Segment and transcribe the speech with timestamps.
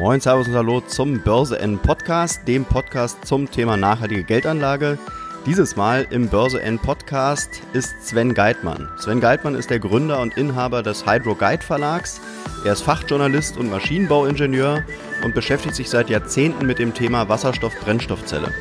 [0.00, 4.98] Moin, Servus und Hallo zum Börse N Podcast, dem Podcast zum Thema nachhaltige Geldanlage.
[5.44, 8.88] Dieses Mal im Börse N Podcast ist Sven Geitmann.
[8.98, 12.18] Sven Geitmann ist der Gründer und Inhaber des Hydro Guide Verlags.
[12.64, 14.84] Er ist Fachjournalist und Maschinenbauingenieur
[15.22, 18.54] und beschäftigt sich seit Jahrzehnten mit dem Thema Wasserstoff-Brennstoffzelle.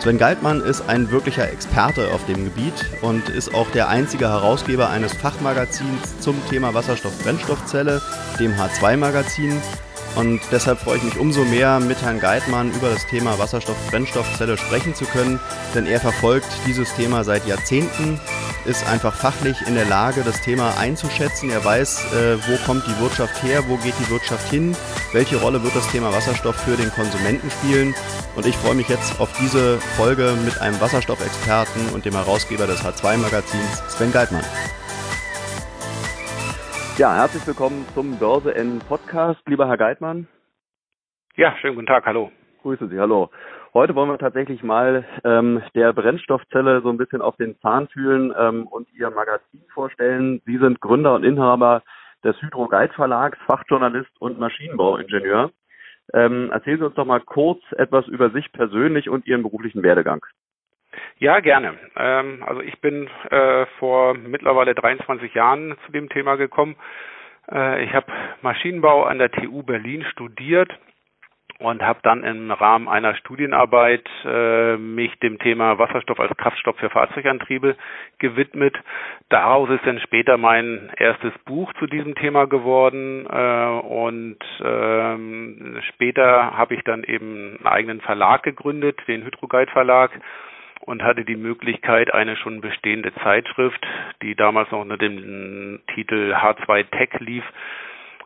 [0.00, 4.90] Sven Geitmann ist ein wirklicher Experte auf dem Gebiet und ist auch der einzige Herausgeber
[4.90, 8.02] eines Fachmagazins zum Thema Wasserstoff-Brennstoffzelle,
[8.40, 9.62] dem H2-Magazin.
[10.16, 14.94] Und deshalb freue ich mich umso mehr, mit Herrn Geitmann über das Thema Wasserstoff-Brennstoffzelle sprechen
[14.94, 15.38] zu können,
[15.74, 18.18] denn er verfolgt dieses Thema seit Jahrzehnten
[18.66, 21.50] ist einfach fachlich in der Lage, das Thema einzuschätzen.
[21.50, 24.76] Er weiß, äh, wo kommt die Wirtschaft her, wo geht die Wirtschaft hin,
[25.12, 27.94] welche Rolle wird das Thema Wasserstoff für den Konsumenten spielen.
[28.34, 32.80] Und ich freue mich jetzt auf diese Folge mit einem Wasserstoffexperten und dem Herausgeber des
[32.80, 34.44] H2-Magazins, Sven Geitmann.
[36.98, 40.28] Ja, herzlich willkommen zum Börse N Podcast, lieber Herr Geitmann.
[41.36, 42.32] Ja, schönen guten Tag, hallo.
[42.62, 43.28] Grüße Sie, hallo.
[43.74, 48.32] Heute wollen wir tatsächlich mal ähm, der Brennstoffzelle so ein bisschen auf den Zahn fühlen
[48.38, 50.40] ähm, und Ihr Magazin vorstellen.
[50.46, 51.82] Sie sind Gründer und Inhaber
[52.24, 55.50] des Hydro Guide Verlags, Fachjournalist und Maschinenbauingenieur.
[56.14, 60.24] Ähm, erzählen Sie uns doch mal kurz etwas über sich persönlich und Ihren beruflichen Werdegang.
[61.18, 61.74] Ja, gerne.
[61.96, 66.76] Ähm, also ich bin äh, vor mittlerweile 23 Jahren zu dem Thema gekommen.
[67.50, 70.70] Äh, ich habe Maschinenbau an der TU Berlin studiert
[71.58, 76.90] und habe dann im Rahmen einer Studienarbeit äh, mich dem Thema Wasserstoff als Kraftstoff für
[76.90, 77.76] Fahrzeugantriebe
[78.18, 78.76] gewidmet.
[79.30, 86.58] Daraus ist dann später mein erstes Buch zu diesem Thema geworden äh, und ähm, später
[86.58, 90.10] habe ich dann eben einen eigenen Verlag gegründet, den Hydroguide Verlag
[90.80, 93.84] und hatte die Möglichkeit, eine schon bestehende Zeitschrift,
[94.22, 97.44] die damals noch unter dem Titel H2 Tech lief,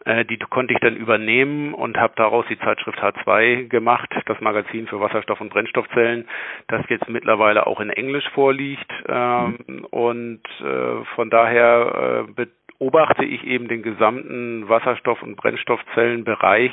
[0.04, 4.86] äh, die konnte ich dann übernehmen und habe daraus die Zeitschrift H2 gemacht, das Magazin
[4.86, 6.26] für Wasserstoff- und Brennstoffzellen,
[6.68, 8.90] das jetzt mittlerweile auch in Englisch vorliegt.
[9.08, 9.86] Ähm.
[9.90, 12.46] Und äh, von daher äh,
[12.78, 16.72] beobachte ich eben den gesamten Wasserstoff- und Brennstoffzellenbereich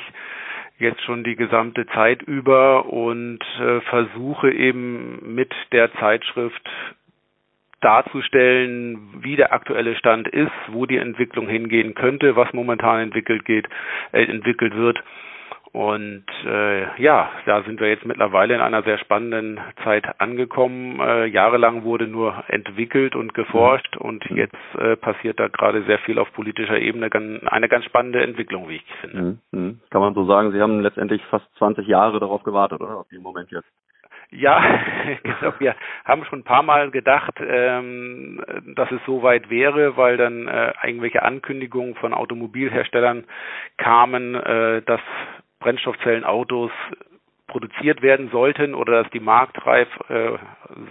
[0.78, 6.68] jetzt schon die gesamte Zeit über und äh, versuche eben mit der Zeitschrift
[7.80, 13.68] darzustellen, wie der aktuelle Stand ist, wo die Entwicklung hingehen könnte, was momentan entwickelt geht,
[14.12, 15.02] äh, entwickelt wird.
[15.72, 20.98] Und äh, ja, da sind wir jetzt mittlerweile in einer sehr spannenden Zeit angekommen.
[21.00, 24.06] Äh, jahrelang wurde nur entwickelt und geforscht mhm.
[24.06, 27.10] und jetzt äh, passiert da gerade sehr viel auf politischer Ebene.
[27.46, 29.22] Eine ganz spannende Entwicklung, wie ich finde.
[29.22, 29.38] Mhm.
[29.52, 29.80] mhm.
[29.90, 32.98] Kann man so sagen, Sie haben letztendlich fast 20 Jahre darauf gewartet, oder?
[32.98, 33.68] Auf den Moment jetzt.
[34.30, 34.60] Ja,
[35.22, 35.74] genau, wir
[36.04, 38.42] haben schon ein paar Mal gedacht, ähm,
[38.74, 43.24] dass es so weit wäre, weil dann äh, irgendwelche Ankündigungen von Automobilherstellern
[43.78, 45.00] kamen, äh, dass
[45.60, 46.70] Brennstoffzellenautos
[47.46, 50.32] produziert werden sollten oder dass die marktreif äh,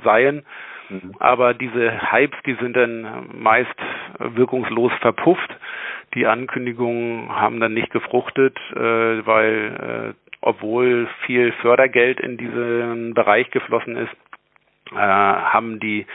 [0.03, 0.45] seien.
[0.89, 1.13] Mhm.
[1.19, 3.75] Aber diese Hypes, die sind dann meist
[4.19, 5.55] wirkungslos verpufft.
[6.15, 13.49] Die Ankündigungen haben dann nicht gefruchtet, äh, weil äh, obwohl viel Fördergeld in diesen Bereich
[13.51, 14.15] geflossen ist,
[14.95, 16.05] haben die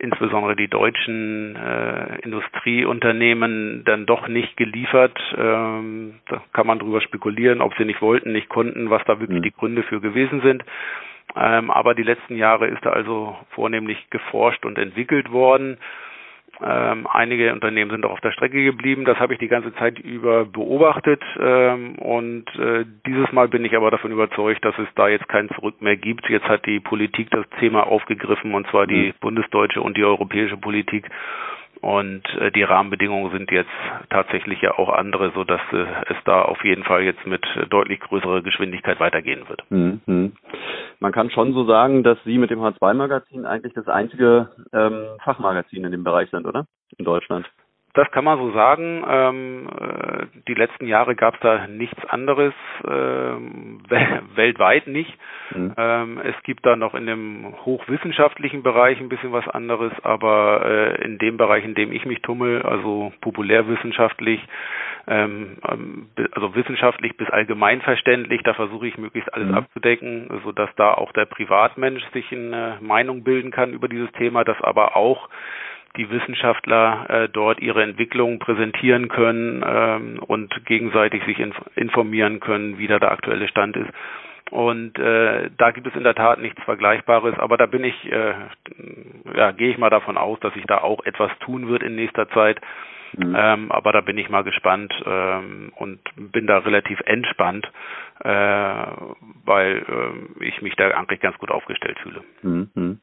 [0.00, 5.18] insbesondere die deutschen äh, Industrieunternehmen dann doch nicht geliefert.
[5.36, 9.40] Ähm, da kann man drüber spekulieren, ob sie nicht wollten, nicht konnten, was da wirklich
[9.40, 9.44] mhm.
[9.44, 10.64] die Gründe für gewesen sind.
[11.36, 15.76] Ähm, aber die letzten Jahre ist da also vornehmlich geforscht und entwickelt worden.
[16.62, 19.04] Ähm, einige Unternehmen sind auch auf der Strecke geblieben.
[19.04, 21.22] Das habe ich die ganze Zeit über beobachtet.
[21.38, 25.48] Ähm, und äh, dieses Mal bin ich aber davon überzeugt, dass es da jetzt kein
[25.50, 26.28] Zurück mehr gibt.
[26.28, 29.14] Jetzt hat die Politik das Thema aufgegriffen, und zwar die mhm.
[29.20, 31.08] bundesdeutsche und die europäische Politik.
[31.80, 33.70] Und äh, die Rahmenbedingungen sind jetzt
[34.10, 38.00] tatsächlich ja auch andere, so dass äh, es da auf jeden Fall jetzt mit deutlich
[38.00, 39.64] größerer Geschwindigkeit weitergehen wird.
[39.70, 40.32] Mhm.
[40.98, 45.84] Man kann schon so sagen, dass Sie mit dem H2-Magazin eigentlich das einzige ähm, Fachmagazin
[45.84, 46.66] in dem Bereich sind, oder?
[46.98, 47.50] In Deutschland.
[48.00, 49.04] Das kann man so sagen.
[49.06, 52.54] Ähm, äh, die letzten Jahre gab es da nichts anderes,
[52.88, 53.82] ähm,
[54.34, 55.12] weltweit nicht.
[55.54, 55.74] Mhm.
[55.76, 61.04] Ähm, es gibt da noch in dem hochwissenschaftlichen Bereich ein bisschen was anderes, aber äh,
[61.04, 64.40] in dem Bereich, in dem ich mich tummel, also populärwissenschaftlich,
[65.06, 69.56] ähm, ähm, also wissenschaftlich bis allgemeinverständlich, da versuche ich möglichst alles mhm.
[69.56, 74.58] abzudecken, sodass da auch der Privatmensch sich eine Meinung bilden kann über dieses Thema, das
[74.62, 75.28] aber auch
[75.96, 82.78] die Wissenschaftler äh, dort ihre Entwicklung präsentieren können ähm, und gegenseitig sich inf informieren können,
[82.78, 83.90] wie da der aktuelle Stand ist.
[84.50, 88.34] Und äh, da gibt es in der Tat nichts Vergleichbares, aber da bin ich, äh,
[89.36, 92.28] ja, gehe ich mal davon aus, dass sich da auch etwas tun wird in nächster
[92.30, 92.60] Zeit.
[93.16, 93.36] Mhm.
[93.36, 97.70] Ähm, aber da bin ich mal gespannt ähm, und bin da relativ entspannt,
[98.20, 98.86] äh,
[99.44, 99.84] weil
[100.38, 102.22] äh, ich mich da eigentlich ganz gut aufgestellt fühle.
[102.42, 103.00] Mhm.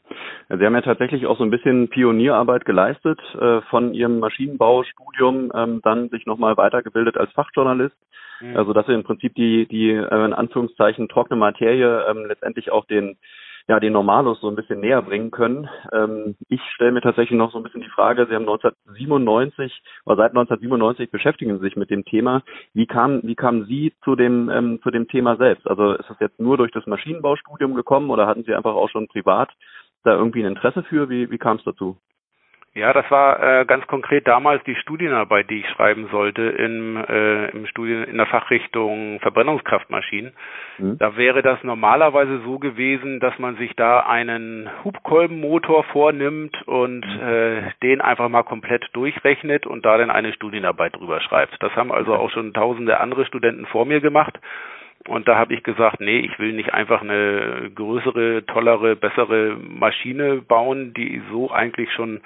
[0.50, 5.81] Sie haben ja tatsächlich auch so ein bisschen Pionierarbeit geleistet, äh, von Ihrem Maschinenbaustudium ähm,
[5.83, 7.95] dann sich nochmal weitergebildet als Fachjournalist.
[8.39, 8.56] Mhm.
[8.56, 12.86] Also dass Sie im Prinzip die, die äh, in Anführungszeichen trockene Materie ähm, letztendlich auch
[12.86, 13.18] den
[13.68, 15.69] ja, den Normalos so ein bisschen näher bringen können.
[15.92, 20.16] Ähm, ich stelle mir tatsächlich noch so ein bisschen die Frage, Sie haben 1997 oder
[20.16, 22.44] seit 1997 beschäftigen Sie sich mit dem Thema.
[22.74, 25.68] Wie kam, wie kamen Sie zu dem, ähm, zu dem Thema selbst?
[25.68, 29.08] Also ist das jetzt nur durch das Maschinenbaustudium gekommen oder hatten Sie einfach auch schon
[29.08, 29.50] privat
[30.04, 31.10] da irgendwie ein Interesse für?
[31.10, 31.98] Wie, wie kam es dazu?
[32.77, 37.50] Ja, das war äh, ganz konkret damals die Studienarbeit, die ich schreiben sollte im, äh,
[37.50, 40.33] im Studien in der Fachrichtung Verbrennungskraftmaschinen.
[40.77, 41.00] Mhm.
[41.00, 47.27] Da wäre das normalerweise so gewesen, dass man sich da einen Hubkolbenmotor vornimmt und mhm.
[47.27, 51.56] äh, den einfach mal komplett durchrechnet und da dann eine Studienarbeit drüber schreibt.
[51.63, 54.38] Das haben also auch schon tausende andere Studenten vor mir gemacht.
[55.07, 60.44] Und da habe ich gesagt, nee, ich will nicht einfach eine größere, tollere, bessere Maschine
[60.47, 62.21] bauen, die so eigentlich schon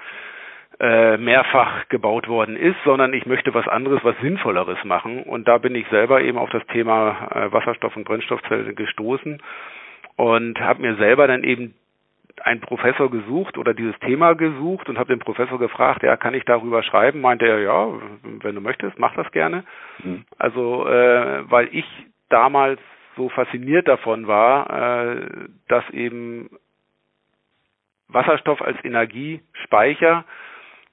[0.82, 5.22] äh, mehrfach gebaut worden ist, sondern ich möchte was anderes, was Sinnvolleres machen.
[5.22, 9.40] Und da bin ich selber eben auf das Thema äh, Wasserstoff- und Brennstoffzelle gestoßen
[10.16, 11.74] und habe mir selber dann eben
[12.42, 16.44] einen Professor gesucht oder dieses Thema gesucht und habe den Professor gefragt, ja, kann ich
[16.46, 17.20] darüber schreiben?
[17.20, 17.86] Meinte er, ja,
[18.24, 19.62] wenn du möchtest, mach das gerne.
[20.02, 20.24] Mhm.
[20.36, 21.86] Also, äh, weil ich
[22.28, 22.80] damals
[23.16, 25.28] so fasziniert davon war, äh,
[25.68, 26.50] dass eben
[28.08, 30.24] Wasserstoff als Energiespeicher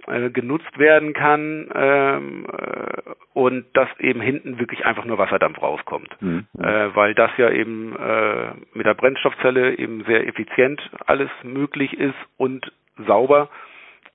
[0.07, 3.01] äh, genutzt werden kann ähm, äh,
[3.33, 6.45] und dass eben hinten wirklich einfach nur Wasserdampf rauskommt, mhm.
[6.57, 12.15] äh, weil das ja eben äh, mit der Brennstoffzelle eben sehr effizient alles möglich ist
[12.37, 12.71] und
[13.07, 13.49] sauber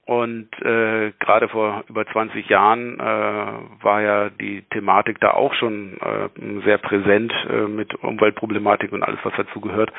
[0.06, 5.96] und äh, gerade vor über 20 Jahren äh, war ja die Thematik da auch schon
[5.98, 9.92] äh, sehr präsent äh, mit Umweltproblematik und alles, was dazu gehört.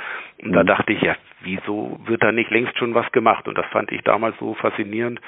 [0.43, 0.53] Und mhm.
[0.53, 3.47] da dachte ich, ja, wieso wird da nicht längst schon was gemacht?
[3.47, 5.19] Und das fand ich damals so faszinierend,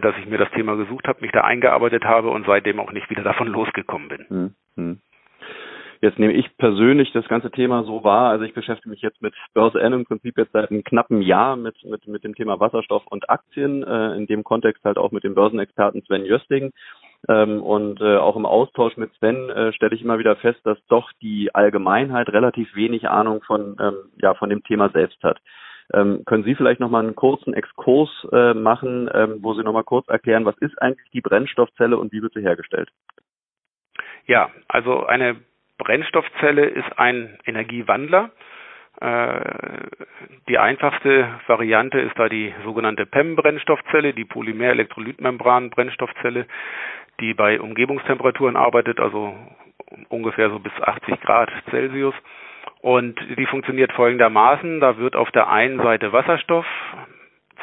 [0.00, 3.10] dass ich mir das Thema gesucht habe, mich da eingearbeitet habe und seitdem auch nicht
[3.10, 4.54] wieder davon losgekommen bin.
[4.76, 5.00] Mhm.
[6.02, 8.30] Jetzt nehme ich persönlich das ganze Thema so wahr.
[8.30, 11.56] Also ich beschäftige mich jetzt mit Börse N im Prinzip jetzt seit einem knappen Jahr
[11.56, 15.24] mit, mit, mit dem Thema Wasserstoff und Aktien, äh, in dem Kontext halt auch mit
[15.24, 16.72] dem Börsenexperten Sven Jösting.
[17.28, 20.78] Ähm, und äh, auch im Austausch mit Sven äh, stelle ich immer wieder fest, dass
[20.86, 25.38] doch die Allgemeinheit relativ wenig Ahnung von, ähm, ja, von dem Thema selbst hat.
[25.92, 30.08] Ähm, können Sie vielleicht nochmal einen kurzen Exkurs äh, machen, ähm, wo Sie nochmal kurz
[30.08, 32.90] erklären, was ist eigentlich die Brennstoffzelle und wie wird sie hergestellt?
[34.26, 35.36] Ja, also eine
[35.78, 38.30] Brennstoffzelle ist ein Energiewandler.
[39.00, 39.40] Äh,
[40.48, 46.46] die einfachste Variante ist da die sogenannte PEM-Brennstoffzelle, die Polymer-Elektrolytmembran-Brennstoffzelle,
[47.20, 49.34] die bei Umgebungstemperaturen arbeitet, also
[50.08, 52.14] ungefähr so bis 80 Grad Celsius.
[52.82, 54.80] Und die funktioniert folgendermaßen.
[54.80, 56.66] Da wird auf der einen Seite Wasserstoff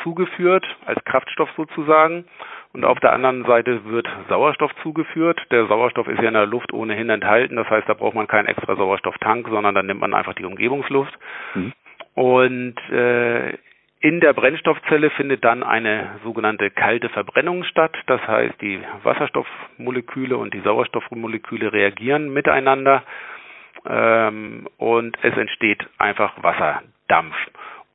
[0.03, 2.25] zugeführt, als Kraftstoff sozusagen.
[2.73, 5.41] Und auf der anderen Seite wird Sauerstoff zugeführt.
[5.51, 7.55] Der Sauerstoff ist ja in der Luft ohnehin enthalten.
[7.55, 11.17] Das heißt, da braucht man keinen extra Sauerstofftank, sondern dann nimmt man einfach die Umgebungsluft.
[11.55, 11.73] Mhm.
[12.13, 13.57] Und äh,
[13.99, 17.95] in der Brennstoffzelle findet dann eine sogenannte kalte Verbrennung statt.
[18.05, 23.03] Das heißt, die Wasserstoffmoleküle und die Sauerstoffmoleküle reagieren miteinander
[23.87, 27.35] ähm, und es entsteht einfach Wasserdampf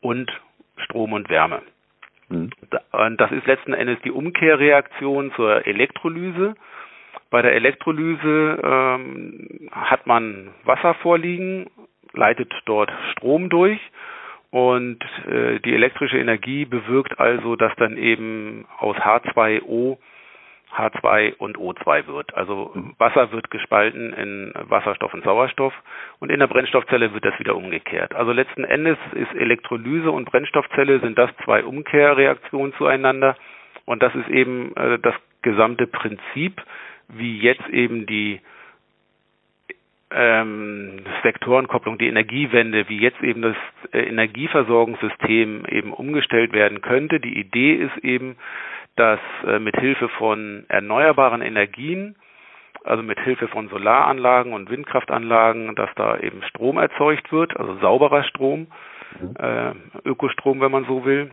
[0.00, 0.30] und
[0.78, 1.62] Strom und Wärme.
[2.28, 2.50] Mhm.
[2.92, 6.54] Und das ist letzten Endes die Umkehrreaktion zur Elektrolyse.
[7.30, 11.70] Bei der Elektrolyse ähm, hat man Wasser vorliegen,
[12.12, 13.80] leitet dort Strom durch
[14.50, 19.96] und äh, die elektrische Energie bewirkt also, dass dann eben aus H2O
[20.76, 22.34] H2 und O2 wird.
[22.34, 22.94] Also mhm.
[22.98, 25.74] Wasser wird gespalten in Wasserstoff und Sauerstoff
[26.18, 28.14] und in der Brennstoffzelle wird das wieder umgekehrt.
[28.14, 33.36] Also letzten Endes ist Elektrolyse und Brennstoffzelle sind das zwei Umkehrreaktionen zueinander
[33.84, 36.62] und das ist eben äh, das gesamte Prinzip,
[37.08, 38.40] wie jetzt eben die
[40.14, 43.56] ähm, Sektorenkopplung, die Energiewende, wie jetzt eben das
[43.92, 47.20] äh, Energieversorgungssystem eben umgestellt werden könnte.
[47.20, 48.36] Die Idee ist eben,
[48.96, 52.16] dass äh, mit Hilfe von erneuerbaren Energien,
[52.84, 58.24] also mit Hilfe von Solaranlagen und Windkraftanlagen, dass da eben Strom erzeugt wird, also sauberer
[58.24, 58.66] Strom,
[59.20, 59.34] mhm.
[59.38, 61.30] äh, Ökostrom, wenn man so will,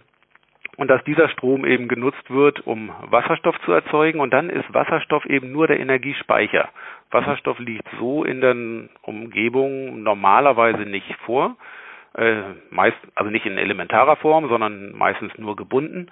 [0.79, 4.21] und dass dieser Strom eben genutzt wird, um Wasserstoff zu erzeugen.
[4.21, 6.69] Und dann ist Wasserstoff eben nur der Energiespeicher.
[7.11, 8.55] Wasserstoff liegt so in der
[9.01, 11.57] Umgebung normalerweise nicht vor,
[12.15, 16.07] äh, meist, also nicht in elementarer Form, sondern meistens nur gebunden.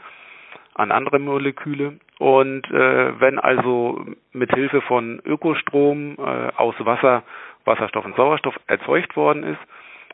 [0.77, 1.99] An andere Moleküle.
[2.19, 6.21] Und äh, wenn also mit Hilfe von Ökostrom äh,
[6.55, 7.23] aus Wasser
[7.65, 9.59] Wasserstoff und Sauerstoff erzeugt worden ist,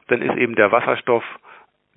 [0.07, 1.23] dann ist eben der Wasserstoff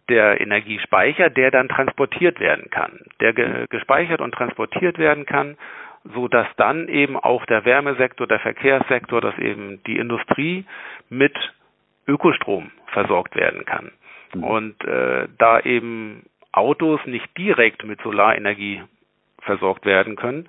[0.08, 5.56] der Energiespeicher, der dann transportiert werden kann, der ge gespeichert und transportiert werden kann,
[6.14, 10.64] so dass dann eben auch der Wärmesektor, der Verkehrssektor, dass eben die Industrie
[11.08, 11.34] mit
[12.06, 13.90] Ökostrom versorgt werden kann.
[14.34, 14.44] Mhm.
[14.44, 16.24] Und äh, da eben
[16.56, 18.82] Autos nicht direkt mit Solarenergie
[19.40, 20.48] versorgt werden können,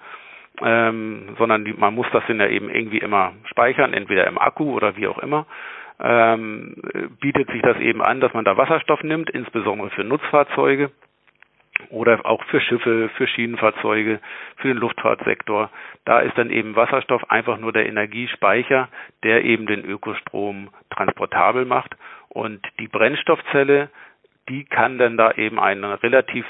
[0.62, 4.74] ähm, sondern die, man muss das dann ja eben irgendwie immer speichern, entweder im Akku
[4.74, 5.46] oder wie auch immer,
[6.00, 6.76] ähm,
[7.20, 10.92] bietet sich das eben an, dass man da Wasserstoff nimmt, insbesondere für Nutzfahrzeuge
[11.90, 14.20] oder auch für Schiffe, für Schienenfahrzeuge,
[14.58, 15.70] für den Luftfahrtsektor.
[16.06, 18.90] Da ist dann eben Wasserstoff einfach nur der Energiespeicher,
[19.24, 21.96] der eben den Ökostrom transportabel macht.
[22.30, 23.90] Und die Brennstoffzelle,
[24.50, 26.46] die kann dann da eben ein relativ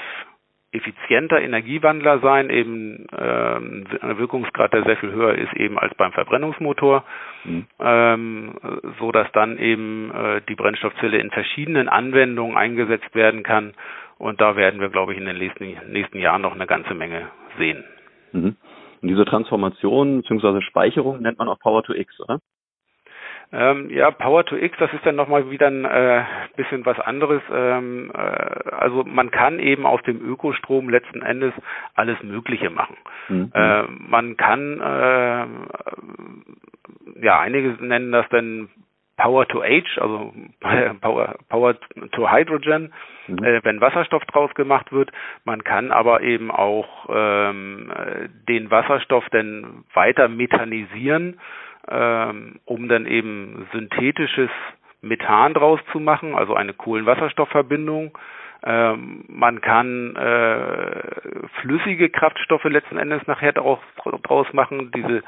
[0.70, 6.12] effizienter Energiewandler sein, eben ähm, ein Wirkungsgrad, der sehr viel höher ist eben als beim
[6.12, 7.04] Verbrennungsmotor,
[7.44, 7.66] mhm.
[7.80, 8.54] ähm,
[8.98, 13.72] so dass dann eben äh, die Brennstoffzelle in verschiedenen Anwendungen eingesetzt werden kann
[14.18, 17.30] und da werden wir, glaube ich, in den nächsten, nächsten Jahren noch eine ganze Menge
[17.56, 17.84] sehen.
[18.32, 18.56] Mhm.
[19.00, 20.60] Und diese Transformation bzw.
[20.62, 22.40] Speicherung nennt man auch Power to X, oder?
[23.50, 26.22] Ähm, ja, Power to X, das ist dann nochmal wieder ein äh,
[26.56, 27.40] bisschen was anderes.
[27.50, 31.54] Ähm, äh, also man kann eben aus dem Ökostrom letzten Endes
[31.94, 32.96] alles Mögliche machen.
[33.28, 33.50] Mhm.
[33.54, 35.46] Äh, man kann, äh,
[37.24, 38.68] ja, einige nennen das dann
[39.16, 40.32] Power to H, also
[41.00, 41.74] Power, Power
[42.12, 42.92] to Hydrogen,
[43.26, 43.44] mhm.
[43.44, 45.10] äh, wenn Wasserstoff draus gemacht wird.
[45.44, 47.90] Man kann aber eben auch ähm,
[48.48, 51.40] den Wasserstoff dann weiter methanisieren,
[51.90, 54.50] ähm, um dann eben synthetisches
[55.00, 58.16] Methan draus zu machen, also eine Kohlenwasserstoffverbindung.
[58.64, 61.02] Ähm, man kann äh,
[61.60, 63.78] flüssige Kraftstoffe letzten Endes nachher daraus,
[64.24, 64.90] draus machen.
[64.94, 65.22] Diese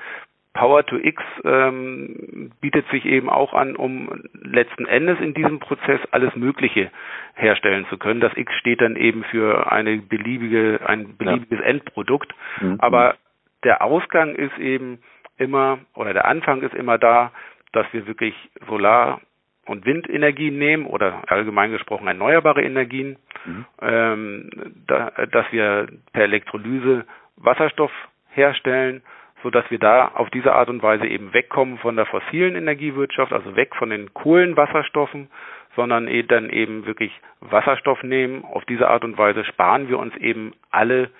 [0.53, 6.01] Power to X ähm, bietet sich eben auch an, um letzten Endes in diesem Prozess
[6.11, 6.91] alles Mögliche
[7.35, 8.21] herstellen zu können.
[8.21, 11.67] Das X steht dann eben für eine beliebige, ein beliebiges ja.
[11.67, 12.35] Endprodukt.
[12.61, 12.77] Mhm.
[12.81, 13.15] Aber
[13.63, 14.99] der Ausgang ist eben
[15.41, 17.33] immer, oder der Anfang ist immer da,
[17.73, 18.35] dass wir wirklich
[18.69, 19.21] Solar-
[19.67, 23.67] und Windenergien nehmen oder allgemein gesprochen erneuerbare Energien, mhm.
[23.81, 24.51] ähm,
[24.87, 27.05] da, dass wir per Elektrolyse
[27.37, 27.93] Wasserstoff
[28.31, 29.03] herstellen
[29.43, 33.33] so dass wir da auf diese Art und Weise eben wegkommen von der fossilen Energiewirtschaft,
[33.33, 35.29] also weg von den Kohlenwasserstoffen,
[35.77, 38.45] sondern eh dann eben wirklich Wasserstoff nehmen.
[38.45, 41.11] Auf diese Art und Weise sparen wir uns eben alle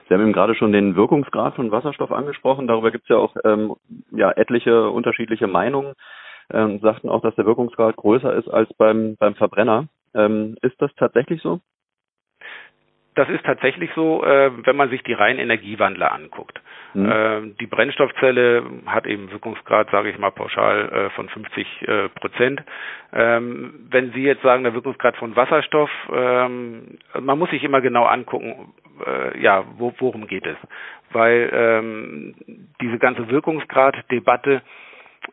[0.08, 2.68] Sie haben eben gerade schon den Wirkungsgrad von Wasserstoff angesprochen.
[2.68, 3.74] Darüber gibt es ja auch ähm,
[4.12, 5.94] ja, etliche unterschiedliche Meinungen.
[6.54, 9.88] Ähm, sagten auch, dass der Wirkungsgrad größer ist als beim, beim Verbrenner.
[10.14, 11.62] Ähm, ist das tatsächlich so?
[13.16, 16.62] Das ist tatsächlich so, äh, wenn man sich die reinen Energiewandler anguckt.
[16.94, 17.12] Mhm.
[17.12, 22.64] Äh, die Brennstoffzelle hat eben Wirkungsgrad, sage ich mal pauschal, äh, von 50 äh, Prozent.
[23.14, 28.06] Ähm, wenn Sie jetzt sagen, der Wirkungsgrad von Wasserstoff, ähm, man muss sich immer genau
[28.06, 28.74] angucken,
[29.06, 30.58] äh, ja, wo, worum geht es?
[31.12, 32.36] Weil ähm,
[32.82, 34.62] diese ganze Wirkungsgrad-Debatte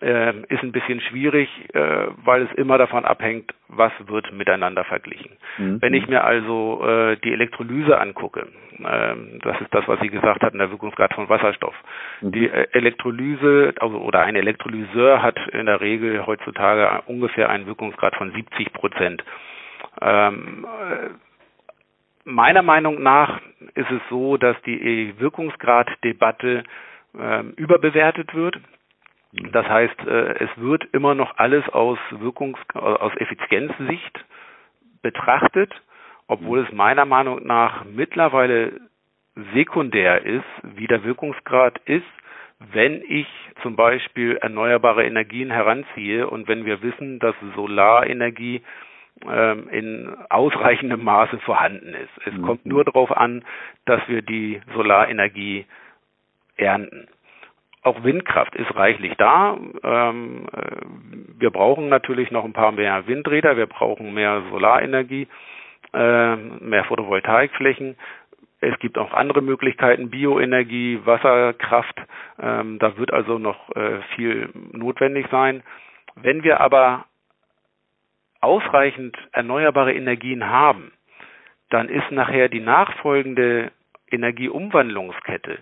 [0.00, 5.32] äh, ist ein bisschen schwierig, äh, weil es immer davon abhängt, was wird miteinander verglichen.
[5.56, 5.80] Mhm.
[5.80, 8.46] Wenn ich mir also äh, die Elektrolyse angucke,
[8.78, 11.74] äh, das ist das, was Sie gesagt hatten, der Wirkungsgrad von Wasserstoff.
[12.20, 12.32] Mhm.
[12.32, 18.14] Die äh, Elektrolyse also, oder ein Elektrolyseur hat in der Regel heutzutage ungefähr einen Wirkungsgrad
[18.16, 19.24] von 70 Prozent.
[20.00, 21.08] Ähm, äh,
[22.24, 23.40] meiner Meinung nach
[23.74, 26.62] ist es so, dass die Wirkungsgraddebatte
[27.18, 28.58] äh, überbewertet wird.
[29.32, 34.24] Das heißt, äh, es wird immer noch alles aus Wirkungs aus Effizienzsicht
[35.02, 35.72] betrachtet,
[36.26, 38.80] obwohl es meiner Meinung nach mittlerweile
[39.54, 42.06] sekundär ist, wie der Wirkungsgrad ist,
[42.58, 43.28] wenn ich
[43.62, 48.62] zum Beispiel erneuerbare Energien heranziehe und wenn wir wissen, dass Solarenergie
[49.26, 52.26] ähm, in ausreichendem Maße vorhanden ist.
[52.26, 52.42] Es mhm.
[52.42, 53.44] kommt nur darauf an,
[53.84, 55.66] dass wir die Solarenergie
[56.56, 57.08] ernten.
[57.88, 59.56] Auch Windkraft ist reichlich da.
[59.82, 60.76] Ähm, äh,
[61.38, 65.26] wir brauchen natürlich noch ein paar mehr Windräder, wir brauchen mehr Solarenergie,
[65.94, 67.96] äh, mehr Photovoltaikflächen.
[68.60, 71.98] Es gibt auch andere Möglichkeiten, Bioenergie, Wasserkraft.
[72.38, 75.62] Ähm, da wird also noch äh, viel notwendig sein.
[76.14, 77.06] Wenn wir aber
[78.42, 80.92] ausreichend erneuerbare Energien haben,
[81.70, 83.72] dann ist nachher die nachfolgende
[84.10, 85.58] Energieumwandlungskette,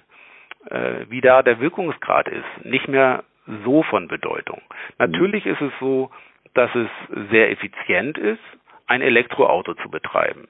[0.71, 3.25] äh, wie da der Wirkungsgrad ist, nicht mehr
[3.65, 4.61] so von Bedeutung.
[4.99, 6.11] Natürlich ist es so,
[6.55, 6.89] dass es
[7.31, 8.41] sehr effizient ist,
[8.87, 10.49] ein Elektroauto zu betreiben,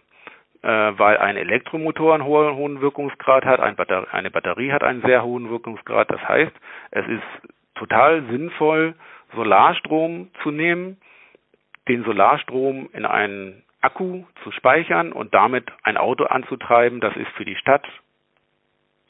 [0.63, 5.03] äh, weil ein Elektromotor einen hohen, hohen Wirkungsgrad hat, ein Batter eine Batterie hat einen
[5.03, 6.11] sehr hohen Wirkungsgrad.
[6.11, 6.53] Das heißt,
[6.93, 8.95] es ist total sinnvoll,
[9.35, 10.99] Solarstrom zu nehmen,
[11.89, 17.01] den Solarstrom in einen Akku zu speichern und damit ein Auto anzutreiben.
[17.01, 17.87] Das ist für die Stadt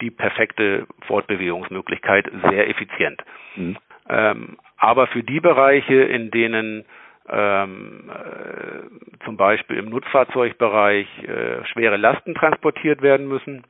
[0.01, 3.23] die perfekte Fortbewegungsmöglichkeit, sehr effizient.
[3.57, 3.77] Mhm.
[4.09, 6.85] Ähm, aber für die Bereiche, in denen
[7.29, 13.65] ähm, äh, zum Beispiel im Nutzfahrzeugbereich äh, schwere Lasten transportiert werden müssen,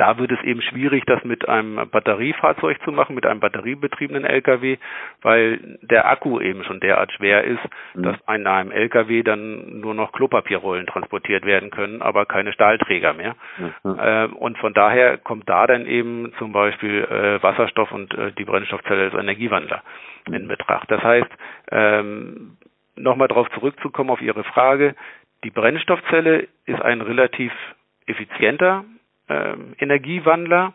[0.00, 4.78] da wird es eben schwierig, das mit einem Batteriefahrzeug zu machen, mit einem batteriebetriebenen LKW,
[5.20, 7.60] weil der Akku eben schon derart schwer ist,
[7.92, 8.04] mhm.
[8.04, 13.36] dass in einem LKW dann nur noch Klopapierrollen transportiert werden können, aber keine Stahlträger mehr.
[13.58, 13.98] Mhm.
[13.98, 18.44] Äh, und von daher kommt da dann eben zum Beispiel äh, Wasserstoff und äh, die
[18.44, 19.82] Brennstoffzelle als Energiewandler
[20.26, 20.34] mhm.
[20.34, 20.90] in Betracht.
[20.90, 21.30] Das heißt,
[21.72, 22.56] ähm,
[22.96, 24.94] nochmal darauf zurückzukommen auf Ihre Frage,
[25.44, 27.52] die Brennstoffzelle ist ein relativ
[28.06, 28.84] effizienter
[29.78, 30.72] Energiewandler,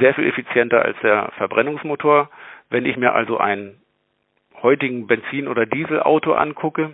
[0.00, 2.30] sehr viel effizienter als der Verbrennungsmotor.
[2.70, 3.80] Wenn ich mir also einen
[4.62, 6.92] heutigen Benzin- oder Dieselauto angucke,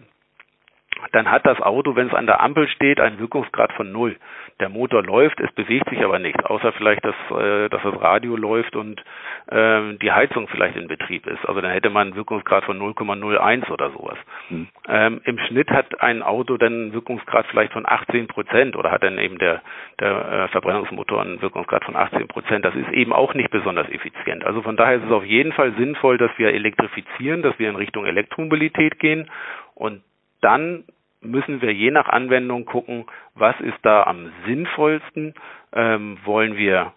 [1.12, 4.16] dann hat das Auto, wenn es an der Ampel steht, einen Wirkungsgrad von null.
[4.60, 8.36] Der Motor läuft, es bewegt sich aber nichts, außer vielleicht, dass, äh, dass das Radio
[8.36, 9.00] läuft und
[9.46, 11.44] äh, die Heizung vielleicht in Betrieb ist.
[11.46, 14.18] Also dann hätte man einen Wirkungsgrad von 0,01 oder sowas.
[14.50, 14.68] Mhm.
[14.88, 19.04] Ähm, Im Schnitt hat ein Auto dann einen Wirkungsgrad vielleicht von 18 Prozent oder hat
[19.04, 19.62] dann eben der,
[20.00, 22.64] der äh, Verbrennungsmotor einen Wirkungsgrad von 18 Prozent.
[22.64, 24.44] Das ist eben auch nicht besonders effizient.
[24.44, 27.76] Also von daher ist es auf jeden Fall sinnvoll, dass wir elektrifizieren, dass wir in
[27.76, 29.30] Richtung Elektromobilität gehen
[29.76, 30.02] und
[30.40, 30.84] dann
[31.20, 35.34] müssen wir je nach Anwendung gucken, was ist da am sinnvollsten.
[35.72, 36.92] Ähm, wollen wir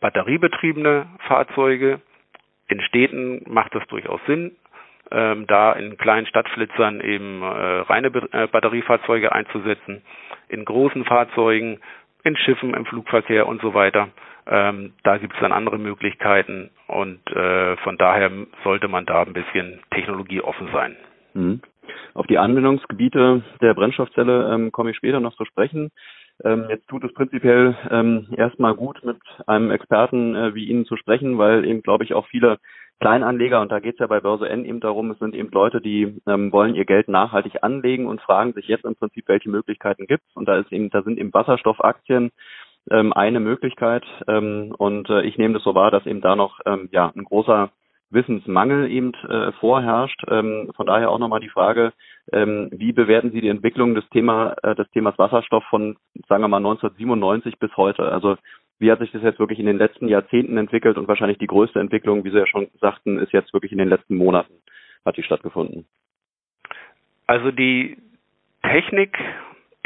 [0.00, 2.00] batteriebetriebene Fahrzeuge?
[2.68, 4.56] In Städten macht das durchaus Sinn,
[5.10, 10.02] ähm, da in kleinen Stadtflitzern eben äh, reine äh, Batteriefahrzeuge einzusetzen,
[10.48, 11.78] in großen Fahrzeugen,
[12.24, 14.08] in Schiffen, im Flugverkehr und so weiter.
[14.48, 18.30] Ähm, da gibt es dann andere Möglichkeiten und äh, von daher
[18.64, 20.96] sollte man da ein bisschen technologieoffen sein.
[21.34, 21.60] Mhm.
[22.14, 25.90] Auf die Anwendungsgebiete der Brennstoffzelle ähm, komme ich später noch zu sprechen.
[26.44, 30.96] Ähm, jetzt tut es prinzipiell ähm, erstmal gut, mit einem Experten äh, wie Ihnen zu
[30.96, 32.58] sprechen, weil eben, glaube ich, auch viele
[33.00, 35.82] Kleinanleger, und da geht es ja bei Börse N eben darum, es sind eben Leute,
[35.82, 40.06] die ähm, wollen ihr Geld nachhaltig anlegen und fragen sich jetzt im Prinzip, welche Möglichkeiten
[40.06, 40.36] gibt es.
[40.36, 42.30] Und da ist eben, da sind eben Wasserstoffaktien
[42.90, 44.04] ähm, eine Möglichkeit.
[44.28, 47.24] Ähm, und äh, ich nehme das so wahr, dass eben da noch ähm, ja ein
[47.24, 47.70] großer
[48.10, 50.22] Wissensmangel eben äh, vorherrscht.
[50.28, 51.92] Ähm, von daher auch nochmal die Frage,
[52.32, 55.96] ähm, wie bewerten Sie die Entwicklung des Thema äh, des Themas Wasserstoff von,
[56.28, 58.10] sagen wir mal, 1997 bis heute?
[58.10, 58.36] Also
[58.78, 61.80] wie hat sich das jetzt wirklich in den letzten Jahrzehnten entwickelt und wahrscheinlich die größte
[61.80, 64.54] Entwicklung, wie Sie ja schon sagten, ist jetzt wirklich in den letzten Monaten
[65.06, 65.86] hat die stattgefunden?
[67.26, 67.96] Also die
[68.62, 69.16] Technik,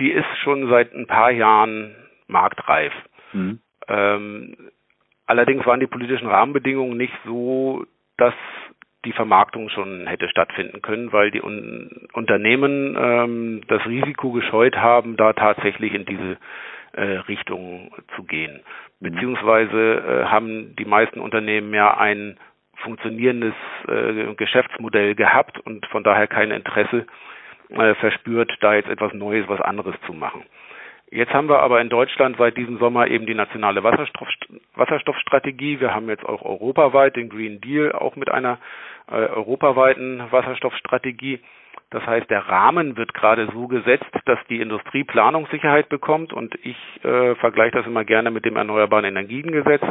[0.00, 1.94] die ist schon seit ein paar Jahren
[2.26, 2.92] marktreif.
[3.32, 3.60] Mhm.
[3.86, 4.56] Ähm,
[5.26, 7.84] allerdings waren die politischen Rahmenbedingungen nicht so,
[8.20, 8.34] dass
[9.04, 15.16] die Vermarktung schon hätte stattfinden können, weil die Un Unternehmen ähm, das Risiko gescheut haben,
[15.16, 16.36] da tatsächlich in diese
[16.92, 18.60] äh, Richtung zu gehen.
[19.00, 19.10] Mhm.
[19.10, 22.36] Beziehungsweise äh, haben die meisten Unternehmen ja ein
[22.82, 23.54] funktionierendes
[23.88, 27.06] äh, Geschäftsmodell gehabt und von daher kein Interesse
[27.70, 30.44] äh, verspürt, da jetzt etwas Neues, was anderes zu machen.
[31.10, 34.28] Jetzt haben wir aber in Deutschland seit diesem Sommer eben die nationale Wasserstoff,
[34.76, 35.80] Wasserstoffstrategie.
[35.80, 38.58] Wir haben jetzt auch europaweit den Green Deal, auch mit einer
[39.10, 41.40] äh, europaweiten Wasserstoffstrategie.
[41.90, 46.76] Das heißt, der Rahmen wird gerade so gesetzt, dass die Industrie Planungssicherheit bekommt und ich
[47.02, 49.82] äh, vergleiche das immer gerne mit dem Erneuerbaren Energiengesetz.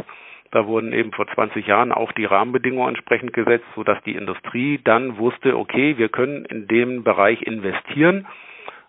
[0.52, 5.18] Da wurden eben vor 20 Jahren auch die Rahmenbedingungen entsprechend gesetzt, sodass die Industrie dann
[5.18, 8.26] wusste, okay, wir können in dem Bereich investieren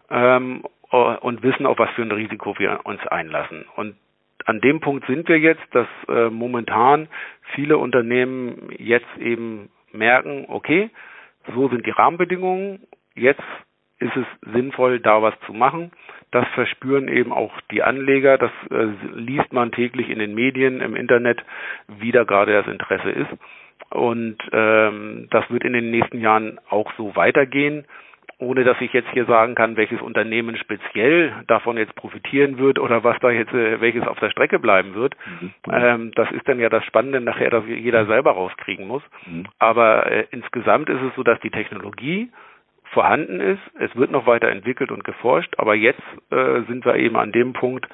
[0.10, 3.66] ähm, äh, und wissen, auf was für ein Risiko wir uns einlassen.
[3.76, 3.96] Und
[4.46, 7.08] an dem Punkt sind wir jetzt, dass äh, momentan
[7.54, 10.90] viele Unternehmen jetzt eben merken, okay,
[11.54, 12.82] so sind die Rahmenbedingungen,
[13.16, 13.44] jetzt
[14.00, 15.92] ist es sinnvoll, da was zu machen.
[16.32, 20.96] Das verspüren eben auch die Anleger, das äh, liest man täglich in den Medien, im
[20.96, 21.44] Internet,
[21.88, 23.30] wie da gerade das Interesse ist.
[23.90, 27.86] Und ähm, das wird in den nächsten Jahren auch so weitergehen
[28.42, 33.04] ohne dass ich jetzt hier sagen kann, welches Unternehmen speziell davon jetzt profitieren wird oder
[33.04, 35.16] was da jetzt äh, welches auf der Strecke bleiben wird.
[35.40, 35.54] Mhm.
[35.72, 39.04] Ähm, das ist dann ja das Spannende nachher, dass jeder selber rauskriegen muss.
[39.28, 39.46] Mhm.
[39.60, 42.32] Aber äh, insgesamt ist es so, dass die Technologie
[42.86, 43.62] vorhanden ist.
[43.80, 46.02] Es wird noch weiter entwickelt und geforscht, aber jetzt
[46.32, 47.88] äh, sind wir eben an dem Punkt,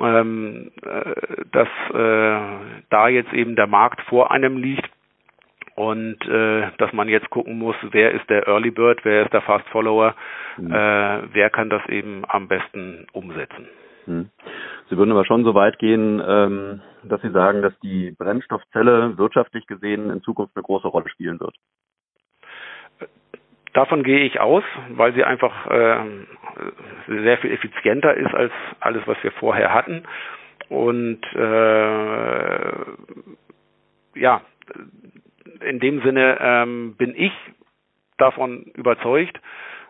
[0.00, 2.40] ähm, äh, dass äh,
[2.88, 4.90] da jetzt eben der Markt vor einem liegt
[5.78, 9.42] und äh, dass man jetzt gucken muss, wer ist der Early Bird, wer ist der
[9.42, 10.16] Fast Follower,
[10.56, 10.72] mhm.
[10.72, 13.68] äh, wer kann das eben am besten umsetzen.
[14.06, 14.28] Mhm.
[14.90, 19.68] Sie würden aber schon so weit gehen, ähm, dass Sie sagen, dass die Brennstoffzelle wirtschaftlich
[19.68, 21.54] gesehen in Zukunft eine große Rolle spielen wird.
[23.72, 26.04] Davon gehe ich aus, weil sie einfach äh,
[27.06, 30.02] sehr viel effizienter ist als alles, was wir vorher hatten.
[30.68, 32.72] Und äh,
[34.16, 34.40] ja,
[35.60, 37.32] in dem Sinne ähm, bin ich
[38.18, 39.40] davon überzeugt,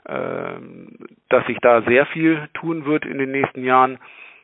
[0.05, 0.55] äh,
[1.29, 3.99] dass sich da sehr viel tun wird in den nächsten Jahren.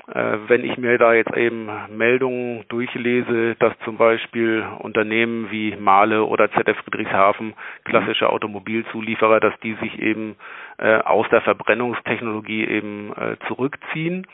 [0.06, 6.24] Äh, wenn ich mir da jetzt eben Meldungen durchlese, dass zum Beispiel Unternehmen wie Mahle
[6.24, 10.36] oder ZF Friedrichshafen, klassische Automobilzulieferer, dass die sich eben
[10.78, 14.26] äh, aus der Verbrennungstechnologie eben äh, zurückziehen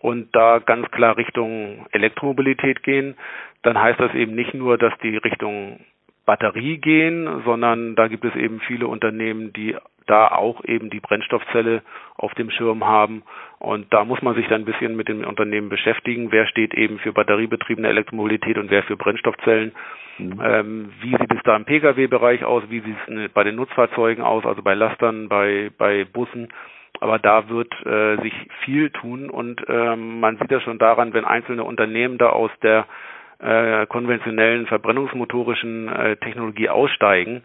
[0.00, 3.16] und da ganz klar Richtung Elektromobilität gehen,
[3.62, 5.80] dann heißt das eben nicht nur, dass die Richtung
[6.28, 11.80] Batterie gehen, sondern da gibt es eben viele Unternehmen, die da auch eben die Brennstoffzelle
[12.16, 13.22] auf dem Schirm haben.
[13.58, 16.30] Und da muss man sich dann ein bisschen mit den Unternehmen beschäftigen.
[16.30, 19.72] Wer steht eben für batteriebetriebene Elektromobilität und wer für Brennstoffzellen?
[20.18, 20.40] Mhm.
[20.44, 22.62] Ähm, wie sieht es da im Pkw-Bereich aus?
[22.68, 24.44] Wie sieht es bei den Nutzfahrzeugen aus?
[24.44, 26.48] Also bei Lastern, bei, bei Bussen?
[27.00, 28.34] Aber da wird äh, sich
[28.66, 32.86] viel tun und ähm, man sieht das schon daran, wenn einzelne Unternehmen da aus der
[33.40, 37.42] äh, konventionellen verbrennungsmotorischen äh, Technologie aussteigen,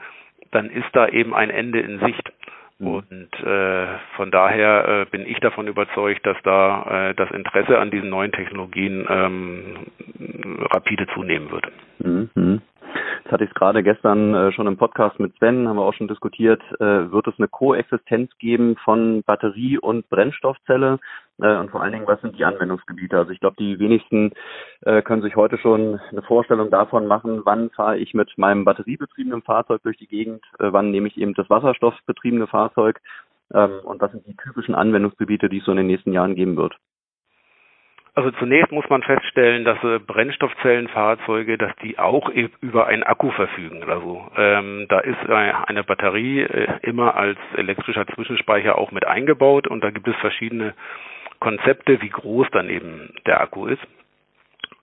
[0.52, 2.32] dann ist da eben ein Ende in Sicht.
[2.80, 2.88] Mhm.
[2.88, 7.92] Und äh, von daher äh, bin ich davon überzeugt, dass da äh, das Interesse an
[7.92, 9.76] diesen neuen Technologien ähm,
[10.72, 11.68] rapide zunehmen wird.
[12.00, 12.62] Mhm.
[13.24, 16.08] Das hatte ich gerade gestern äh, schon im Podcast mit Sven, haben wir auch schon
[16.08, 21.00] diskutiert, äh, wird es eine Koexistenz geben von Batterie und Brennstoffzelle
[21.38, 23.18] und vor allen Dingen, was sind die Anwendungsgebiete?
[23.18, 24.34] Also ich glaube, die wenigsten
[24.82, 29.42] äh, können sich heute schon eine Vorstellung davon machen, wann fahre ich mit meinem batteriebetriebenen
[29.42, 33.02] Fahrzeug durch die Gegend, äh, wann nehme ich eben das wasserstoffbetriebene Fahrzeug
[33.54, 36.56] ähm, und was sind die typischen Anwendungsgebiete, die es so in den nächsten Jahren geben
[36.56, 36.76] wird.
[38.16, 43.32] Also zunächst muss man feststellen, dass äh, Brennstoffzellenfahrzeuge, dass die auch e über einen Akku
[43.32, 43.84] verfügen.
[43.90, 49.68] Also ähm, da ist äh, eine Batterie äh, immer als elektrischer Zwischenspeicher auch mit eingebaut
[49.68, 50.76] und da gibt es verschiedene
[51.44, 53.84] Konzepte, wie groß dann eben der Akku ist.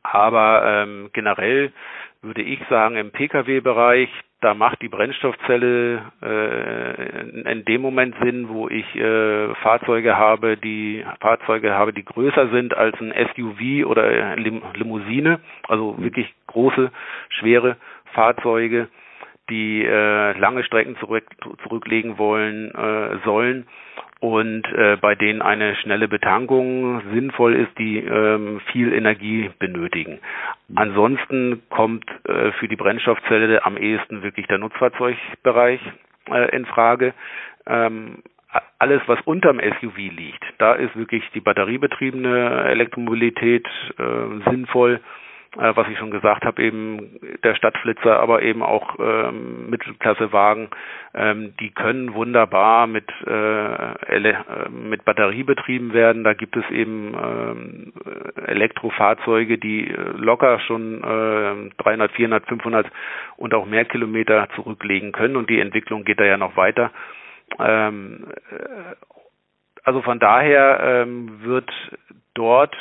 [0.02, 1.72] Aber ähm, generell
[2.20, 4.10] würde ich sagen, im Pkw-Bereich,
[4.42, 11.02] da macht die Brennstoffzelle äh, in dem Moment Sinn, wo ich äh, Fahrzeuge habe, die
[11.20, 16.90] Fahrzeuge habe, die größer sind als ein SUV oder Lim Limousine, also wirklich große,
[17.30, 17.76] schwere
[18.12, 18.88] Fahrzeuge,
[19.50, 21.24] die äh, lange Strecken zurück,
[21.62, 23.66] zurücklegen wollen äh, sollen
[24.20, 30.20] und äh, bei denen eine schnelle Betankung sinnvoll ist, die ähm, viel Energie benötigen.
[30.74, 35.80] Ansonsten kommt äh, für die Brennstoffzelle am ehesten wirklich der Nutzfahrzeugbereich
[36.30, 37.14] äh, in Frage.
[37.66, 38.22] Ähm,
[38.78, 43.66] alles, was unterm SUV liegt, da ist wirklich die batteriebetriebene Elektromobilität
[43.98, 45.00] äh, sinnvoll
[45.56, 50.68] äh, was ich schon gesagt habe, eben der Stadtflitzer, aber eben auch ähm, Mittelklassewagen,
[51.12, 56.22] ähm, die können wunderbar mit, äh, äh, mit Batterie betrieben werden.
[56.22, 57.92] Da gibt es eben ähm,
[58.46, 62.86] Elektrofahrzeuge, die äh, locker schon äh, 300, 400, 500
[63.36, 66.92] und auch mehr Kilometer zurücklegen können und die Entwicklung geht da ja noch weiter.
[67.58, 68.94] Ähm, äh,
[69.82, 71.70] also von daher ähm, wird
[72.34, 72.76] dort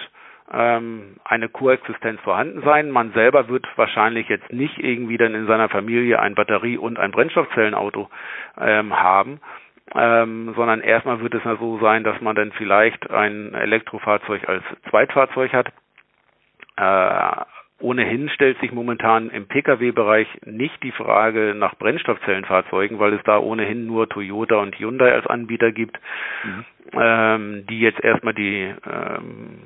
[0.52, 2.92] ähm, eine Koexistenz vorhanden sein.
[2.92, 7.12] Man selber wird wahrscheinlich jetzt nicht irgendwie dann in seiner Familie ein Batterie- und ein
[7.12, 8.10] Brennstoffzellenauto
[8.60, 9.40] ähm, haben,
[9.96, 14.64] ähm, sondern erstmal wird es ja so sein, dass man dann vielleicht ein Elektrofahrzeug als
[14.90, 15.72] Zweitfahrzeug hat.
[16.78, 17.46] Äh,
[17.82, 23.86] Ohnehin stellt sich momentan im Pkw-Bereich nicht die Frage nach Brennstoffzellenfahrzeugen, weil es da ohnehin
[23.86, 25.98] nur Toyota und Hyundai als Anbieter gibt,
[26.44, 26.66] mhm.
[26.94, 29.60] ähm, die jetzt erstmal die ähm,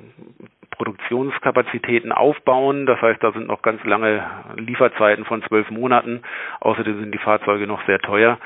[0.76, 2.86] Produktionskapazitäten aufbauen.
[2.86, 4.24] Das heißt, da sind noch ganz lange
[4.56, 6.22] Lieferzeiten von zwölf Monaten.
[6.60, 8.38] Außerdem sind die Fahrzeuge noch sehr teuer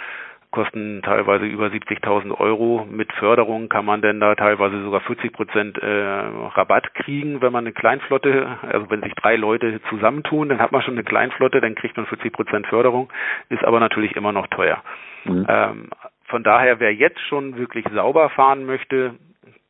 [0.50, 2.86] kosten teilweise über 70.000 Euro.
[2.90, 7.64] Mit Förderung kann man denn da teilweise sogar 40 Prozent äh, Rabatt kriegen, wenn man
[7.64, 11.74] eine Kleinflotte, also wenn sich drei Leute zusammentun, dann hat man schon eine Kleinflotte, dann
[11.74, 13.12] kriegt man 40 Prozent Förderung,
[13.50, 14.82] ist aber natürlich immer noch teuer.
[15.24, 15.46] Mhm.
[15.48, 15.90] Ähm,
[16.24, 19.14] von daher, wer jetzt schon wirklich sauber fahren möchte,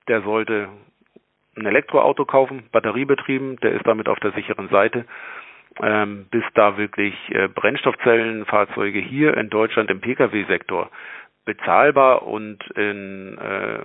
[0.06, 0.68] der sollte
[1.58, 5.04] ein Elektroauto kaufen, batteriebetrieben, der ist damit auf der sicheren Seite.
[5.80, 10.90] Ähm, bis da wirklich äh, Brennstoffzellenfahrzeuge hier in Deutschland im Pkw-Sektor
[11.44, 13.78] bezahlbar und in äh,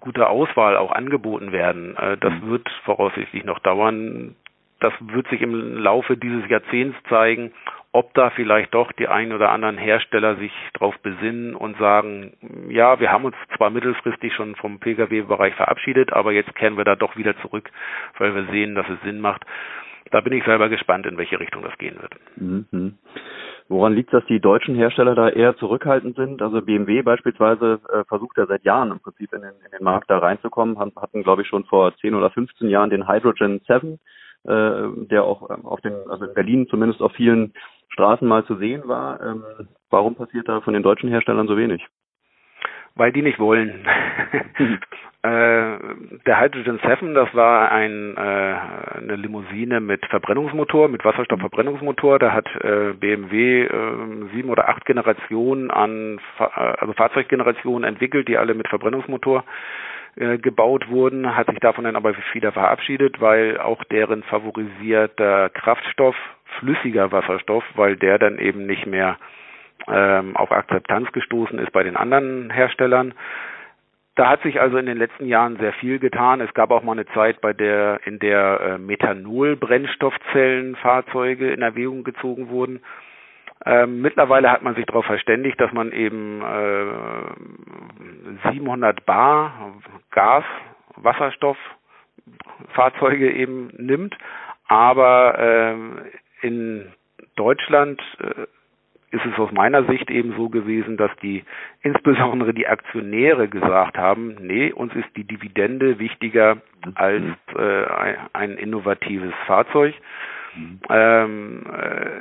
[0.00, 1.96] guter Auswahl auch angeboten werden.
[1.96, 2.50] Äh, das mhm.
[2.50, 4.34] wird voraussichtlich noch dauern.
[4.80, 7.52] Das wird sich im Laufe dieses Jahrzehnts zeigen,
[7.92, 12.34] ob da vielleicht doch die ein oder anderen Hersteller sich darauf besinnen und sagen,
[12.68, 16.94] ja, wir haben uns zwar mittelfristig schon vom Pkw-Bereich verabschiedet, aber jetzt kehren wir da
[16.94, 17.70] doch wieder zurück,
[18.18, 19.44] weil wir sehen, dass es Sinn macht.
[20.12, 22.14] Da bin ich selber gespannt, in welche Richtung das gehen wird.
[22.36, 22.98] Mhm.
[23.68, 26.42] Woran liegt dass die deutschen Hersteller da eher zurückhaltend sind?
[26.42, 30.10] Also BMW beispielsweise äh, versucht ja seit Jahren im Prinzip in den, in den Markt
[30.10, 34.00] da reinzukommen, hatten glaube ich schon vor 10 oder 15 Jahren den Hydrogen 7,
[34.44, 37.52] äh, der auch ähm, auf den, also in Berlin zumindest auf vielen
[37.92, 39.20] Straßen mal zu sehen war.
[39.20, 39.44] Ähm,
[39.90, 41.86] warum passiert da von den deutschen Herstellern so wenig?
[42.94, 43.86] Weil die nicht wollen.
[45.22, 45.78] Äh,
[46.24, 52.18] der Hydrogen 7, das war ein, äh, eine Limousine mit Verbrennungsmotor, mit Wasserstoffverbrennungsmotor.
[52.18, 58.38] Da hat äh, BMW äh, sieben oder acht Generationen an, äh, also Fahrzeuggenerationen entwickelt, die
[58.38, 59.44] alle mit Verbrennungsmotor
[60.16, 66.16] äh, gebaut wurden, hat sich davon dann aber wieder verabschiedet, weil auch deren favorisierter Kraftstoff
[66.58, 69.18] flüssiger Wasserstoff, weil der dann eben nicht mehr
[69.88, 73.14] ähm, auf Akzeptanz gestoßen ist bei den anderen Herstellern.
[74.16, 76.40] Da hat sich also in den letzten Jahren sehr viel getan.
[76.40, 82.50] Es gab auch mal eine Zeit, bei der in der äh, Methanol-Brennstoffzellenfahrzeuge in Erwägung gezogen
[82.50, 82.80] wurden.
[83.64, 86.86] Ähm, mittlerweile hat man sich darauf verständigt, dass man eben äh,
[88.52, 89.74] 700 Bar
[90.10, 90.44] Gas,
[90.96, 91.58] Wasserstoff
[92.72, 94.16] Fahrzeuge eben nimmt,
[94.68, 95.74] aber äh,
[96.42, 96.86] in
[97.36, 98.46] Deutschland äh,
[99.12, 101.44] ist es aus meiner Sicht eben so gewesen, dass die
[101.82, 106.58] insbesondere die Aktionäre gesagt haben, nee, uns ist die Dividende wichtiger
[106.94, 107.24] als
[107.56, 107.84] äh,
[108.32, 109.94] ein, innovatives Fahrzeug.
[110.54, 110.80] Mhm.
[110.88, 112.20] Ähm, äh,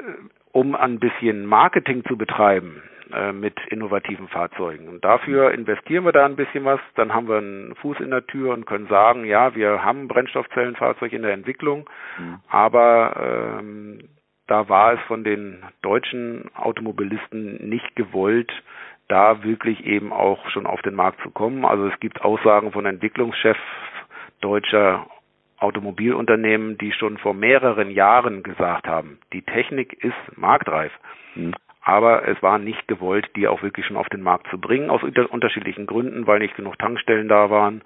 [0.52, 2.82] um ein bisschen Marketing zu betreiben
[3.14, 4.88] äh, mit innovativen Fahrzeugen.
[4.88, 8.26] Und dafür investieren wir da ein bisschen was, dann haben wir einen Fuß in der
[8.28, 12.40] Tür und können sagen, ja, wir haben ein Brennstoffzellenfahrzeug in der Entwicklung, mhm.
[12.50, 14.10] aber ähm,
[14.48, 18.52] da war es von den deutschen Automobilisten nicht gewollt,
[19.08, 21.66] da wirklich eben auch schon auf den Markt zu kommen.
[21.66, 23.60] Also es gibt Aussagen von Entwicklungschefs
[24.42, 25.08] deutscher
[25.60, 30.92] Automobilunternehmen, die schon vor mehreren Jahren gesagt haben, die Technik ist marktreif.
[31.36, 31.54] Mhm.
[31.90, 35.02] Aber es war nicht gewollt, die auch wirklich schon auf den Markt zu bringen, aus
[35.02, 37.82] unterschiedlichen Gründen, weil nicht genug Tankstellen da waren,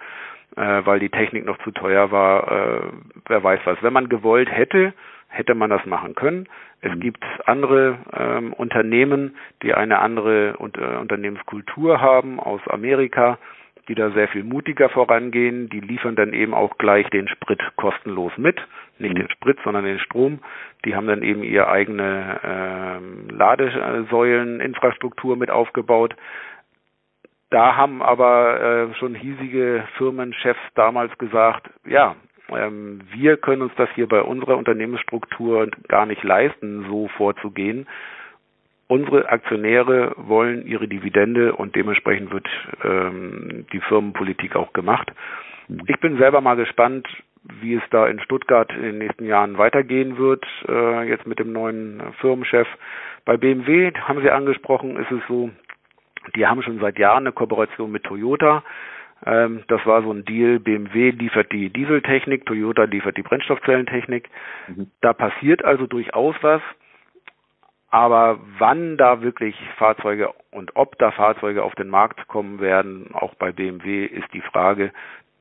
[0.58, 2.82] äh, weil die Technik noch zu teuer war, äh,
[3.30, 3.82] wer weiß was.
[3.82, 4.94] Wenn man gewollt hätte,
[5.30, 6.50] hätte man das machen können.
[6.82, 7.00] Es mhm.
[7.00, 13.38] gibt andere ähm, Unternehmen, die eine andere äh, Unternehmenskultur haben aus Amerika,
[13.88, 15.70] die da sehr viel mutiger vorangehen.
[15.70, 18.60] Die liefern dann eben auch gleich den Sprit kostenlos mit.
[19.00, 20.40] Nicht den Sprit, sondern den Strom.
[20.86, 26.16] Die haben dann eben ihre eigene ähm, Ladesäuleninfrastruktur mit aufgebaut.
[27.50, 32.16] Da haben aber äh, schon hiesige Firmenchefs damals gesagt, ja,
[32.50, 37.88] ähm, wir können uns das hier bei unserer Unternehmensstruktur gar nicht leisten, so vorzugehen.
[38.88, 42.48] Unsere Aktionäre wollen ihre Dividende und dementsprechend wird
[42.84, 45.12] ähm, die Firmenpolitik auch gemacht.
[45.88, 47.08] Ich bin selber mal gespannt,
[47.62, 51.52] wie es da in Stuttgart in den nächsten Jahren weitergehen wird, äh, jetzt mit dem
[51.52, 52.68] neuen Firmenchef.
[53.26, 55.50] Bei BMW haben Sie angesprochen, ist es so,
[56.36, 58.64] die haben schon seit Jahren eine Kooperation mit Toyota.
[59.26, 64.30] Ähm, das war so ein Deal, BMW liefert die Dieseltechnik, Toyota liefert die Brennstoffzellentechnik.
[64.68, 64.88] Mhm.
[65.02, 66.62] Da passiert also durchaus was.
[67.90, 73.36] Aber wann da wirklich Fahrzeuge und ob da Fahrzeuge auf den Markt kommen werden, auch
[73.36, 74.92] bei BMW, ist die Frage.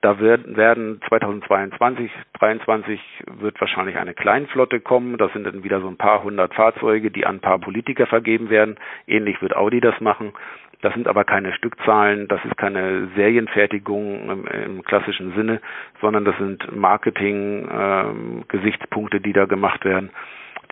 [0.02, 3.00] Da werden, werden 2022, 2023
[3.38, 5.16] wird wahrscheinlich eine Kleinflotte kommen.
[5.16, 8.50] Das sind dann wieder so ein paar hundert Fahrzeuge, die an ein paar Politiker vergeben
[8.50, 8.74] werden.
[9.06, 10.32] Ähnlich wird Audi das machen.
[10.80, 15.60] Das sind aber keine Stückzahlen, das ist keine Serienfertigung im, im klassischen Sinne,
[16.00, 20.10] sondern das sind Marketing-Gesichtspunkte, ähm, die da gemacht werden,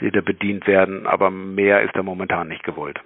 [0.00, 1.06] die da bedient werden.
[1.06, 3.00] Aber mehr ist da momentan nicht gewollt.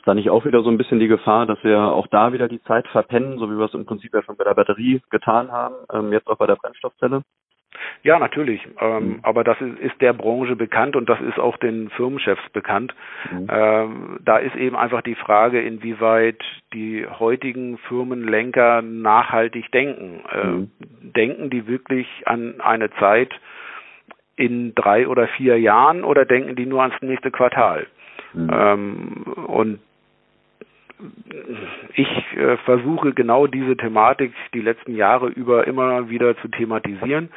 [0.00, 2.48] Ist da nicht auch wieder so ein bisschen die Gefahr, dass wir auch da wieder
[2.48, 5.52] die Zeit verpennen, so wie wir es im Prinzip ja schon bei der Batterie getan
[5.52, 7.20] haben, ähm, jetzt auch bei der Brennstoffzelle?
[8.02, 8.66] Ja, natürlich.
[8.80, 9.18] Ähm, mhm.
[9.24, 12.94] Aber das ist, ist, der Branche bekannt und das ist auch den Firmenchefs bekannt.
[13.30, 13.46] Mhm.
[13.50, 20.22] Ähm, da ist eben einfach die Frage, inwieweit die heutigen Firmenlenker nachhaltig denken.
[20.32, 20.70] Äh, mhm.
[21.14, 23.38] Denken die wirklich an eine Zeit
[24.36, 27.86] in drei oder vier Jahren oder denken die nur ans nächste Quartal?
[28.32, 28.50] Mhm.
[28.50, 29.80] Ähm, und
[31.94, 37.30] ich äh, versuche genau diese Thematik die letzten Jahre über immer wieder zu thematisieren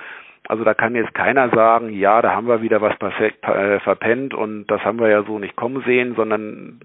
[0.47, 4.33] also da kann jetzt keiner sagen, ja, da haben wir wieder was perfekt, äh, verpennt
[4.33, 6.79] und das haben wir ja so nicht kommen sehen, sondern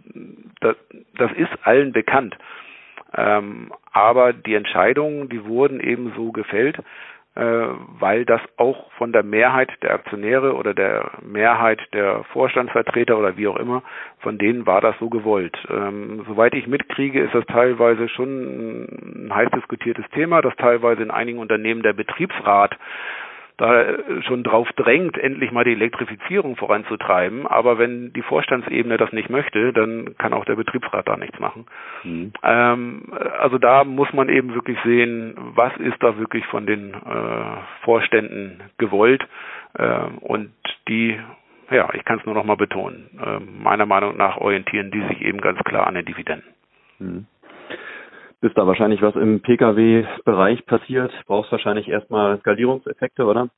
[0.60, 0.76] das,
[1.16, 2.36] das ist allen bekannt.
[3.16, 6.78] Ähm, aber die Entscheidungen, die wurden eben so gefällt,
[8.00, 13.46] weil das auch von der Mehrheit der Aktionäre oder der Mehrheit der Vorstandsvertreter oder wie
[13.46, 13.82] auch immer,
[14.18, 15.56] von denen war das so gewollt.
[15.70, 21.12] Ähm, soweit ich mitkriege, ist das teilweise schon ein heiß diskutiertes Thema, dass teilweise in
[21.12, 22.76] einigen Unternehmen der Betriebsrat
[23.58, 27.46] da schon drauf drängt, endlich mal die Elektrifizierung voranzutreiben.
[27.46, 31.66] Aber wenn die Vorstandsebene das nicht möchte, dann kann auch der Betriebsrat da nichts machen.
[32.04, 32.32] Mhm.
[32.42, 37.82] Ähm, also da muss man eben wirklich sehen, was ist da wirklich von den äh,
[37.82, 39.26] Vorständen gewollt.
[39.74, 40.52] Äh, und
[40.88, 41.18] die
[41.70, 43.10] ja, ich kann es nur noch mal betonen.
[43.22, 46.48] Äh, meiner Meinung nach orientieren die sich eben ganz klar an den Dividenden.
[46.98, 47.26] Mhm
[48.40, 53.48] bis da wahrscheinlich was im Pkw-Bereich passiert, brauchst wahrscheinlich erstmal Skalierungseffekte, oder?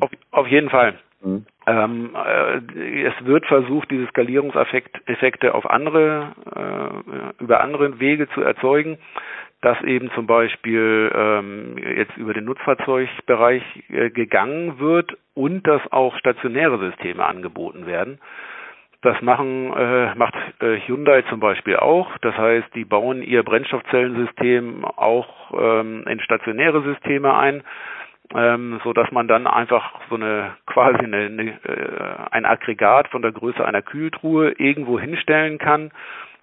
[0.00, 0.94] Auf, auf, jeden Fall.
[1.22, 1.44] Mhm.
[1.66, 6.32] Ähm, äh, es wird versucht, diese Skalierungseffekte auf andere,
[7.38, 8.98] äh, über andere Wege zu erzeugen,
[9.62, 16.16] dass eben zum Beispiel ähm, jetzt über den Nutzfahrzeugbereich äh, gegangen wird und dass auch
[16.18, 18.20] stationäre Systeme angeboten werden.
[19.06, 22.18] Das machen, äh, macht äh, Hyundai zum Beispiel auch.
[22.22, 27.62] Das heißt, die bauen ihr Brennstoffzellensystem auch ähm, in stationäre Systeme ein,
[28.34, 33.22] ähm, so dass man dann einfach so eine quasi eine, eine, äh, ein Aggregat von
[33.22, 35.92] der Größe einer Kühltruhe irgendwo hinstellen kann.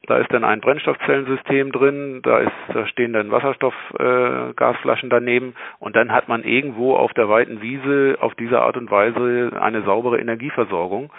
[0.08, 5.98] Da ist dann ein Brennstoffzellensystem drin, da ist, da stehen dann Wasserstoffgasflaschen äh, daneben und
[5.98, 10.20] dann hat man irgendwo auf der weiten Wiese auf diese Art und Weise eine saubere
[10.20, 11.10] Energieversorgung.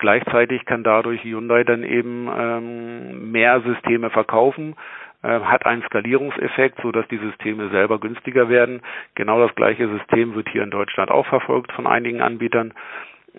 [0.00, 4.74] Gleichzeitig kann dadurch Hyundai dann eben ähm, mehr Systeme verkaufen,
[5.22, 8.80] äh, hat einen Skalierungseffekt, so dass die Systeme selber günstiger werden.
[9.14, 12.72] Genau das gleiche System wird hier in Deutschland auch verfolgt von einigen Anbietern.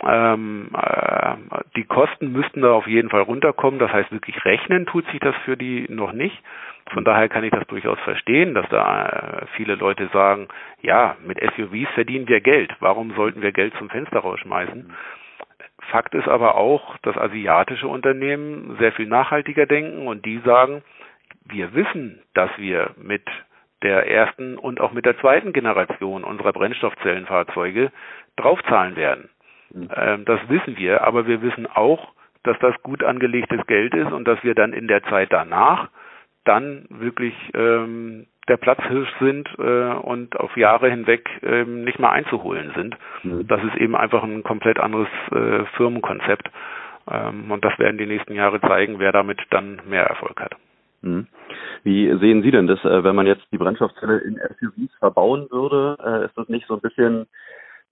[0.04, 1.36] Ähm, äh,
[1.76, 3.80] die Kosten müssten da auf jeden Fall runterkommen.
[3.80, 6.38] Das heißt, wirklich rechnen tut sich das für die noch nicht.
[6.94, 10.48] Von daher kann ich das durchaus verstehen, dass da äh, viele Leute sagen,
[10.84, 12.72] ja, mit SUVs verdienen wir Geld.
[12.80, 14.94] Warum sollten wir Geld zum Fenster rausschmeißen?
[15.90, 20.84] Fakt ist aber auch, dass asiatische Unternehmen sehr viel nachhaltiger denken und die sagen,
[21.46, 23.24] wir wissen, dass wir mit
[23.82, 27.92] der ersten und auch mit der zweiten Generation unserer Brennstoffzellenfahrzeuge
[28.36, 29.30] draufzahlen werden.
[29.74, 29.90] Mhm.
[29.96, 32.14] Ähm, das wissen wir, aber wir wissen auch,
[32.44, 35.90] dass das gut angelegtes Geld ist und dass wir dann in der Zeit danach
[36.44, 42.74] dann wirklich ähm, der Platzhirsch sind äh, und auf Jahre hinweg ähm, nicht mehr einzuholen
[42.76, 42.98] sind.
[43.24, 43.48] Mhm.
[43.48, 46.50] Das ist eben einfach ein komplett anderes äh, Firmenkonzept.
[47.10, 50.56] Ähm, und das werden die nächsten Jahre zeigen, wer damit dann mehr Erfolg hat.
[51.02, 51.28] Mhm.
[51.84, 55.98] Wie sehen Sie denn das, äh, wenn man jetzt die Brennstoffzelle in SUVs verbauen würde?
[56.06, 57.28] Äh, ist das nicht so ein bisschen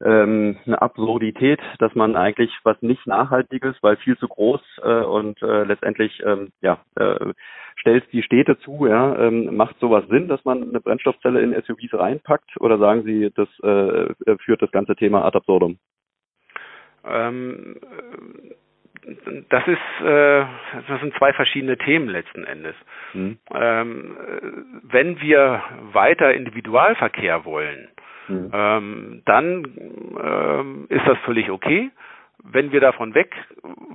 [0.04, 5.42] ähm, eine Absurdität, dass man eigentlich was nicht Nachhaltiges, weil viel zu groß äh, und
[5.42, 7.34] äh, letztendlich ähm, ja, äh,
[7.76, 11.94] stellt die Städte zu, ja, ähm, macht sowas Sinn, dass man eine Brennstoffzelle in SUVs
[11.94, 15.78] reinpackt oder sagen Sie, das äh, führt das ganze Thema ad absurdum?
[17.06, 17.78] Ähm,
[19.50, 20.46] das ist, äh,
[20.88, 22.76] das sind zwei verschiedene Themen letzten Endes.
[23.14, 23.38] Mhm.
[23.54, 24.18] Ähm,
[24.84, 27.90] wenn wir weiter Individualverkehr wollen,
[28.30, 28.52] mhm.
[28.54, 29.64] ähm, dann
[30.24, 31.92] ähm, ist das völlig okay.
[32.42, 33.36] Wenn wir davon weg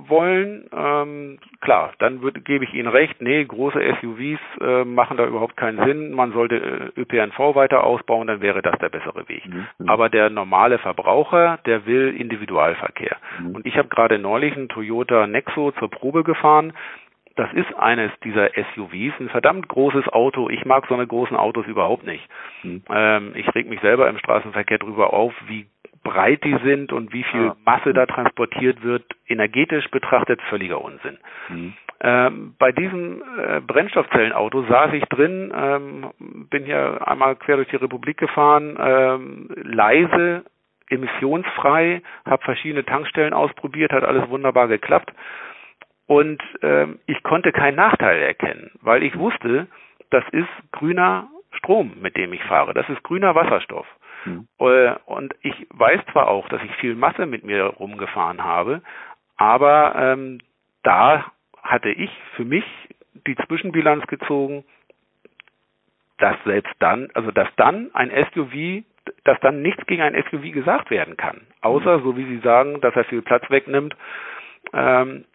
[0.07, 5.25] wollen, ähm, klar, dann würde, gebe ich Ihnen recht, nee, große SUVs äh, machen da
[5.25, 6.11] überhaupt keinen Sinn.
[6.11, 9.47] Man sollte äh, ÖPNV weiter ausbauen, dann wäre das der bessere Weg.
[9.47, 9.89] Mhm.
[9.89, 13.17] Aber der normale Verbraucher, der will Individualverkehr.
[13.39, 13.55] Mhm.
[13.55, 16.73] Und ich habe gerade neulich einen Toyota Nexo zur Probe gefahren.
[17.35, 20.49] Das ist eines dieser SUVs, ein verdammt großes Auto.
[20.49, 22.25] Ich mag so eine großen Autos überhaupt nicht.
[22.63, 22.83] Mhm.
[22.89, 25.67] Ähm, ich reg mich selber im Straßenverkehr darüber auf, wie
[26.03, 31.17] breit die sind und wie viel Masse da transportiert wird, energetisch betrachtet völliger Unsinn.
[31.49, 31.73] Mhm.
[31.99, 36.11] Ähm, bei diesem äh, Brennstoffzellenauto saß ich drin, ähm,
[36.49, 40.45] bin hier einmal quer durch die Republik gefahren, ähm, leise,
[40.89, 45.11] emissionsfrei, habe verschiedene Tankstellen ausprobiert, hat alles wunderbar geklappt
[46.07, 49.67] und ähm, ich konnte keinen Nachteil erkennen, weil ich wusste,
[50.11, 53.87] das ist grüner Strom, mit dem ich fahre, das ist grüner Wasserstoff.
[54.25, 54.47] Mhm.
[54.57, 58.81] Und ich weiß zwar auch, dass ich viel Masse mit mir rumgefahren habe,
[59.37, 60.39] aber ähm,
[60.83, 61.31] da
[61.61, 62.65] hatte ich für mich
[63.27, 64.63] die Zwischenbilanz gezogen,
[66.17, 68.83] dass selbst dann, also dass dann ein SUV,
[69.23, 72.03] dass dann nichts gegen ein SUV gesagt werden kann, außer, mhm.
[72.03, 73.95] so wie Sie sagen, dass er viel Platz wegnimmt
[74.73, 75.25] ähm,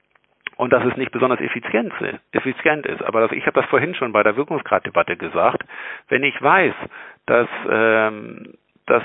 [0.60, 1.90] und dass es nicht besonders effizient,
[2.32, 3.02] effizient ist.
[3.02, 5.62] Aber das, ich habe das vorhin schon bei der Wirkungsgraddebatte gesagt.
[6.08, 6.74] Wenn ich weiß,
[7.24, 8.52] dass ähm,
[8.84, 9.02] dass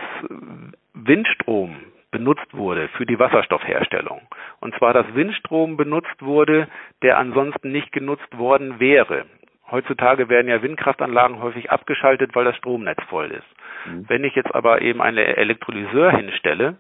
[0.94, 1.78] Windstrom
[2.12, 4.22] benutzt wurde für die Wasserstoffherstellung.
[4.60, 6.68] Und zwar, dass Windstrom benutzt wurde,
[7.04, 9.26] der ansonsten nicht genutzt worden wäre.
[9.72, 13.48] Heutzutage werden ja Windkraftanlagen häufig abgeschaltet, weil das Stromnetz voll ist.
[13.86, 14.06] Mhm.
[14.10, 16.78] Wenn ich jetzt aber eben einen Elektrolyseur hinstelle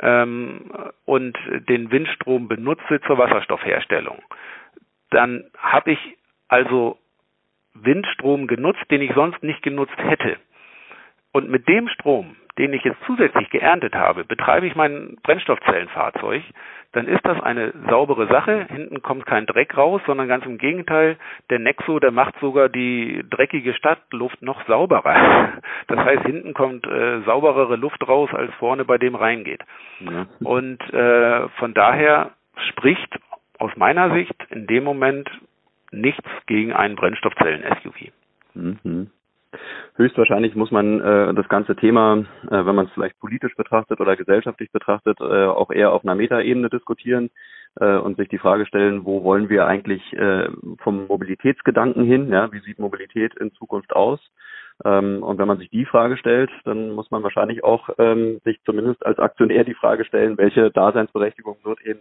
[0.00, 0.70] ähm,
[1.04, 1.36] und
[1.68, 4.22] den Windstrom benutze zur Wasserstoffherstellung,
[5.10, 6.16] dann habe ich
[6.48, 6.98] also
[7.74, 10.36] Windstrom genutzt, den ich sonst nicht genutzt hätte.
[11.32, 16.42] Und mit dem Strom, den ich jetzt zusätzlich geerntet habe, betreibe ich mein Brennstoffzellenfahrzeug,
[16.96, 18.66] dann ist das eine saubere Sache.
[18.70, 21.18] Hinten kommt kein Dreck raus, sondern ganz im Gegenteil,
[21.50, 25.52] der Nexo, der macht sogar die dreckige Stadtluft noch sauberer.
[25.88, 29.62] Das heißt, hinten kommt äh, sauberere Luft raus, als vorne bei dem reingeht.
[30.00, 30.26] Ja.
[30.40, 32.30] Und äh, von daher
[32.70, 33.14] spricht
[33.58, 35.30] aus meiner Sicht in dem Moment
[35.92, 38.10] nichts gegen einen Brennstoffzellen-SUV.
[38.54, 39.10] Mhm.
[39.96, 44.16] Höchstwahrscheinlich muss man äh, das ganze Thema, äh, wenn man es vielleicht politisch betrachtet oder
[44.16, 47.30] gesellschaftlich betrachtet, äh, auch eher auf einer Metaebene diskutieren
[47.80, 50.48] äh, und sich die Frage stellen, wo wollen wir eigentlich äh,
[50.78, 54.20] vom Mobilitätsgedanken hin, ja, wie sieht Mobilität in Zukunft aus?
[54.84, 58.60] Ähm, und wenn man sich die Frage stellt, dann muss man wahrscheinlich auch ähm, sich
[58.64, 62.00] zumindest als Aktionär die Frage stellen, welche Daseinsberechtigung wird eben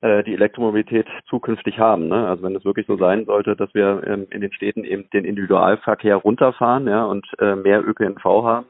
[0.00, 2.08] die Elektromobilität zukünftig haben.
[2.08, 2.26] Ne?
[2.26, 5.24] Also wenn es wirklich so sein sollte, dass wir ähm, in den Städten eben den
[5.24, 8.66] Individualverkehr runterfahren ja, und äh, mehr ÖPNV haben,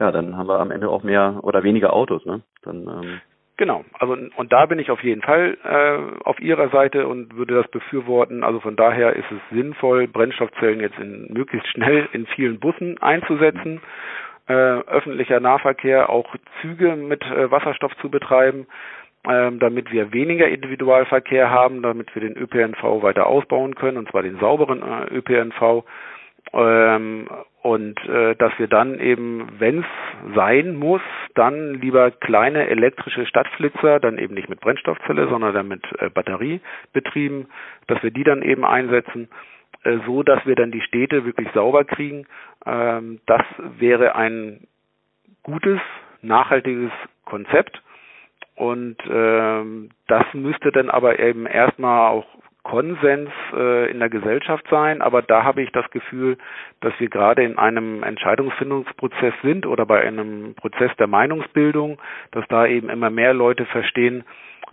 [0.00, 2.24] ja, dann haben wir am Ende auch mehr oder weniger Autos.
[2.24, 2.42] Ne?
[2.62, 3.20] Dann, ähm
[3.58, 7.54] Genau, also und da bin ich auf jeden Fall äh, auf Ihrer Seite und würde
[7.54, 8.44] das befürworten.
[8.44, 13.80] Also von daher ist es sinnvoll, Brennstoffzellen jetzt in möglichst schnell in vielen Bussen einzusetzen,
[14.46, 18.66] äh, öffentlicher Nahverkehr, auch Züge mit äh, Wasserstoff zu betreiben
[19.26, 24.38] damit wir weniger Individualverkehr haben, damit wir den ÖPNV weiter ausbauen können, und zwar den
[24.38, 25.84] sauberen äh, ÖPNV.
[26.52, 27.28] Ähm,
[27.62, 31.00] und äh, dass wir dann eben, wenn es sein muss,
[31.34, 36.60] dann lieber kleine elektrische Stadtflitzer, dann eben nicht mit Brennstoffzelle, sondern dann mit äh, Batterie
[36.92, 37.48] betrieben,
[37.88, 39.28] dass wir die dann eben einsetzen,
[40.04, 42.26] so dass wir dann die Städte wirklich sauber kriegen.
[42.64, 43.42] Ähm, das
[43.78, 44.66] wäre ein
[45.42, 45.80] gutes,
[46.22, 46.90] nachhaltiges
[47.24, 47.82] Konzept
[48.56, 52.26] und ähm, das müsste dann aber eben erstmal auch
[52.66, 56.36] Konsens äh, in der Gesellschaft sein, aber da habe ich das Gefühl,
[56.80, 61.98] dass wir gerade in einem Entscheidungsfindungsprozess sind oder bei einem Prozess der Meinungsbildung,
[62.32, 64.24] dass da eben immer mehr Leute verstehen,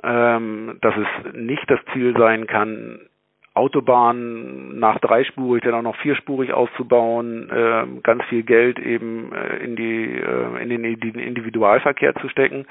[0.01, 2.99] ähm, dass es nicht das Ziel sein kann,
[3.55, 9.75] Autobahn nach dreispurig dann auch noch vierspurig auszubauen, äh, ganz viel Geld eben äh, in
[9.75, 12.65] die äh, in den Individualverkehr zu stecken,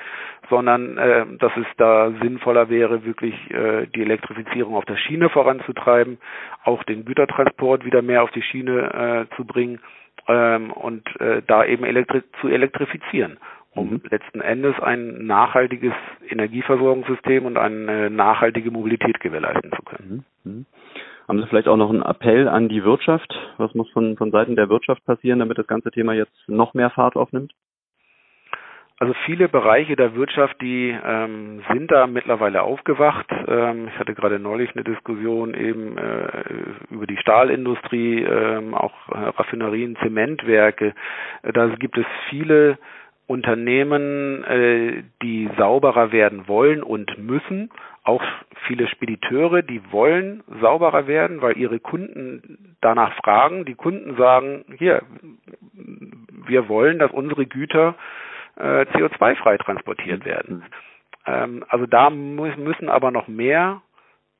[0.50, 6.18] sondern äh, dass es da sinnvoller wäre, wirklich äh, die Elektrifizierung auf der Schiene voranzutreiben,
[6.64, 9.78] auch den Gütertransport wieder mehr auf die Schiene äh, zu bringen
[10.26, 13.38] ähm, und äh, da eben elektri zu elektrifizieren
[13.74, 14.02] um mhm.
[14.10, 15.94] letzten Endes ein nachhaltiges
[16.28, 20.24] Energieversorgungssystem und eine nachhaltige Mobilität gewährleisten zu können.
[20.44, 20.52] Mhm.
[20.52, 20.66] Mhm.
[21.28, 23.32] Haben Sie vielleicht auch noch einen Appell an die Wirtschaft?
[23.56, 26.90] Was muss von, von Seiten der Wirtschaft passieren, damit das ganze Thema jetzt noch mehr
[26.90, 27.52] Fahrt aufnimmt?
[28.98, 33.26] Also viele Bereiche der Wirtschaft, die ähm, sind da mittlerweile aufgewacht.
[33.48, 36.44] Ähm, ich hatte gerade neulich eine Diskussion eben äh,
[36.88, 40.94] über die Stahlindustrie, ähm, auch äh, Raffinerien, Zementwerke.
[41.42, 42.78] Da gibt es viele
[43.26, 47.70] Unternehmen, äh, die sauberer werden wollen und müssen,
[48.04, 48.22] auch
[48.66, 53.64] viele Spediteure, die wollen sauberer werden, weil ihre Kunden danach fragen.
[53.64, 55.02] Die Kunden sagen, hier,
[56.46, 57.94] wir wollen, dass unsere Güter
[58.56, 60.64] äh, CO2-frei transportiert werden.
[61.26, 63.82] Ähm, also da muss, müssen aber noch mehr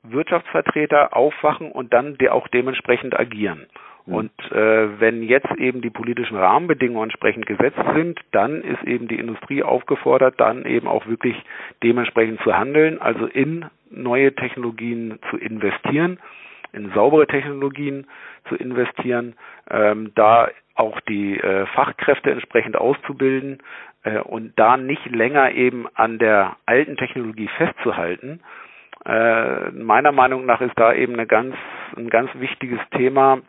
[0.03, 3.67] Wirtschaftsvertreter aufwachen und dann auch dementsprechend agieren.
[4.05, 9.17] Und äh, wenn jetzt eben die politischen Rahmenbedingungen entsprechend gesetzt sind, dann ist eben die
[9.17, 11.35] Industrie aufgefordert, dann eben auch wirklich
[11.83, 16.19] dementsprechend zu handeln, also in neue Technologien zu investieren,
[16.73, 18.07] in saubere Technologien
[18.49, 19.35] zu investieren,
[19.69, 23.59] ähm, da auch die äh, Fachkräfte entsprechend auszubilden
[24.03, 28.41] äh, und da nicht länger eben an der alten Technologie festzuhalten.
[29.05, 31.55] Äh, meiner Meinung nach ist da eben eine ganz,
[31.95, 33.41] ein ganz wichtiges Thema,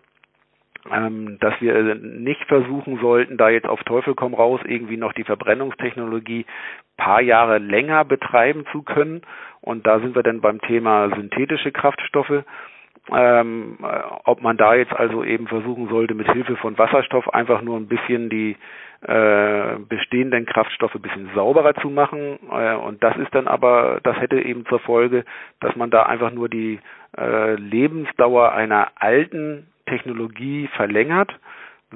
[0.92, 5.24] ähm, dass wir nicht versuchen sollten, da jetzt auf Teufel komm raus irgendwie noch die
[5.24, 6.46] Verbrennungstechnologie
[6.96, 9.22] paar Jahre länger betreiben zu können.
[9.60, 12.44] Und da sind wir dann beim Thema synthetische Kraftstoffe.
[13.12, 17.60] Ähm, äh, ob man da jetzt also eben versuchen sollte, mit Hilfe von Wasserstoff einfach
[17.60, 18.56] nur ein bisschen die
[19.02, 22.38] äh, bestehenden Kraftstoffe ein bisschen sauberer zu machen.
[22.50, 25.24] Äh, und das ist dann aber, das hätte eben zur Folge,
[25.60, 26.78] dass man da einfach nur die
[27.18, 31.32] äh, Lebensdauer einer alten Technologie verlängert.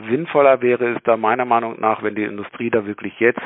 [0.08, 3.40] Sinnvoller wäre es da meiner Meinung nach, wenn die Industrie da wirklich jetzt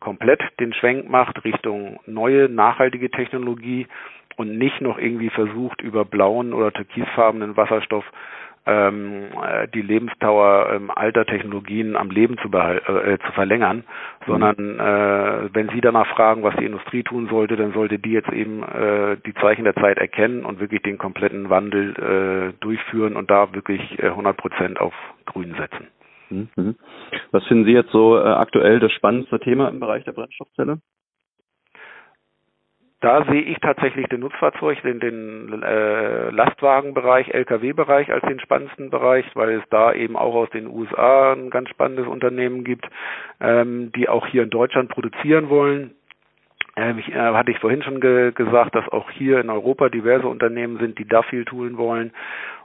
[0.00, 3.86] komplett den Schwenk macht Richtung neue, nachhaltige Technologie
[4.36, 8.04] und nicht noch irgendwie versucht, über blauen oder türkisfarbenen Wasserstoff
[8.68, 13.84] ähm, äh, die Lebensdauer ähm, alter Technologien am Leben zu, äh, zu verlängern,
[14.26, 18.30] sondern äh, wenn Sie danach fragen, was die Industrie tun sollte, dann sollte die jetzt
[18.30, 23.30] eben äh, die Zeichen der Zeit erkennen und wirklich den kompletten Wandel äh, durchführen und
[23.30, 24.94] da wirklich äh, 100 Prozent auf
[25.26, 25.88] Grün setzen.
[26.30, 26.76] Mhm.
[27.30, 30.78] Was finden Sie jetzt so äh, aktuell das spannendste Thema im Bereich der Brennstoffzelle?
[33.00, 39.24] Da sehe ich tatsächlich den Nutzfahrzeug, den, den äh, Lastwagenbereich, Lkw-Bereich als den spannendsten Bereich,
[39.34, 42.88] weil es da eben auch aus den USA ein ganz spannendes Unternehmen gibt,
[43.40, 45.92] ähm, die auch hier in Deutschland produzieren wollen.
[46.74, 50.26] Ähm, ich, äh, hatte ich vorhin schon ge gesagt, dass auch hier in Europa diverse
[50.26, 52.12] Unternehmen sind, die da viel tun wollen.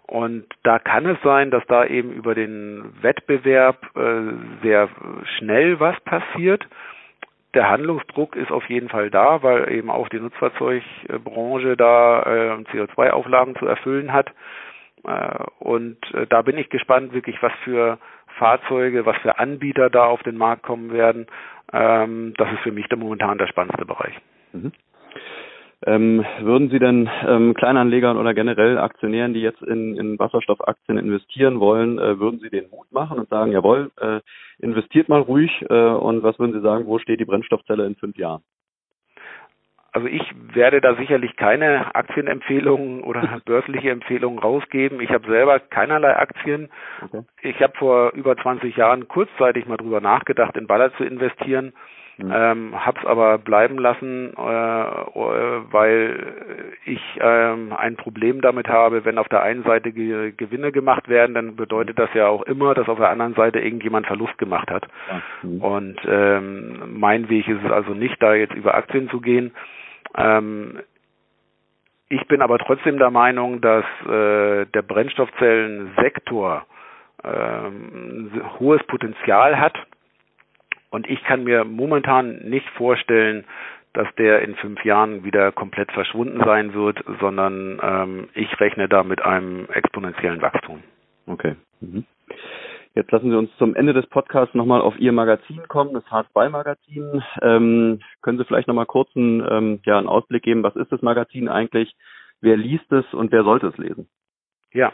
[0.08, 4.90] Und da kann es sein, dass da eben über den Wettbewerb äh, sehr
[5.38, 6.68] schnell was passiert
[7.54, 13.56] der Handlungsdruck ist auf jeden Fall da, weil eben auch die Nutzfahrzeugbranche da äh, CO2-Auflagen
[13.56, 14.32] zu erfüllen hat.
[15.06, 18.00] Äh, und äh, da bin ich gespannt, wirklich, was für
[18.38, 21.28] Fahrzeuge, was für Anbieter da auf den Markt kommen werden.
[21.72, 24.16] Ähm, das ist für mich der momentan der spannendste Bereich.
[24.54, 24.72] Mhm.
[25.86, 31.60] Ähm, würden Sie denn ähm, Kleinanlegern oder generell Aktionären, die jetzt in, in Wasserstoffaktien investieren
[31.60, 34.22] wollen, äh, würden Sie den Mut machen und sagen, jawohl, äh,
[34.60, 38.18] investiert mal ruhig äh, und was würden Sie sagen, wo steht die Brennstoffzelle in fünf
[38.18, 38.44] Jahren?
[39.92, 40.24] Also ich
[40.54, 45.02] werde da sicherlich keine Aktienempfehlungen oder börsliche Empfehlungen rausgeben.
[45.02, 46.70] Ich habe selber keinerlei Aktien.
[47.02, 47.24] Okay.
[47.42, 51.74] Ich habe vor über 20 Jahren kurzzeitig mal drüber nachgedacht, in Baller zu investieren
[52.18, 52.32] Mhm.
[52.32, 56.34] Ähm, hab's aber bleiben lassen, äh, weil
[56.86, 61.34] ich ähm, ein Problem damit habe, wenn auf der einen Seite Ge Gewinne gemacht werden,
[61.34, 64.88] dann bedeutet das ja auch immer, dass auf der anderen Seite irgendjemand Verlust gemacht hat.
[65.42, 65.62] Mhm.
[65.62, 69.52] Und ähm, mein Weg ist es also nicht, da jetzt über Aktien zu gehen.
[70.16, 70.82] Ähm,
[72.10, 76.64] ich bin aber trotzdem der Meinung, dass äh, der Brennstoffzellensektor
[77.24, 79.74] ähm, hohes Potenzial hat
[80.94, 83.46] und ich kann mir momentan nicht vorstellen,
[83.94, 89.04] dass der in fünf Jahren wieder komplett verschwunden sein wird, sondern ähm, ich rechne da
[89.04, 90.84] mit einem exponentiellen Wachstum.
[91.26, 91.56] Okay.
[91.82, 92.06] Mhm.
[92.94, 97.24] Jetzt lassen Sie uns zum Ende des Podcasts nochmal auf Ihr Magazin kommen, das H2-Magazin.
[97.42, 101.02] Ähm, können Sie vielleicht nochmal kurz einen, ähm, ja, einen Ausblick geben, was ist das
[101.02, 101.96] Magazin eigentlich,
[102.40, 104.08] wer liest es und wer sollte es lesen?
[104.74, 104.92] Ja,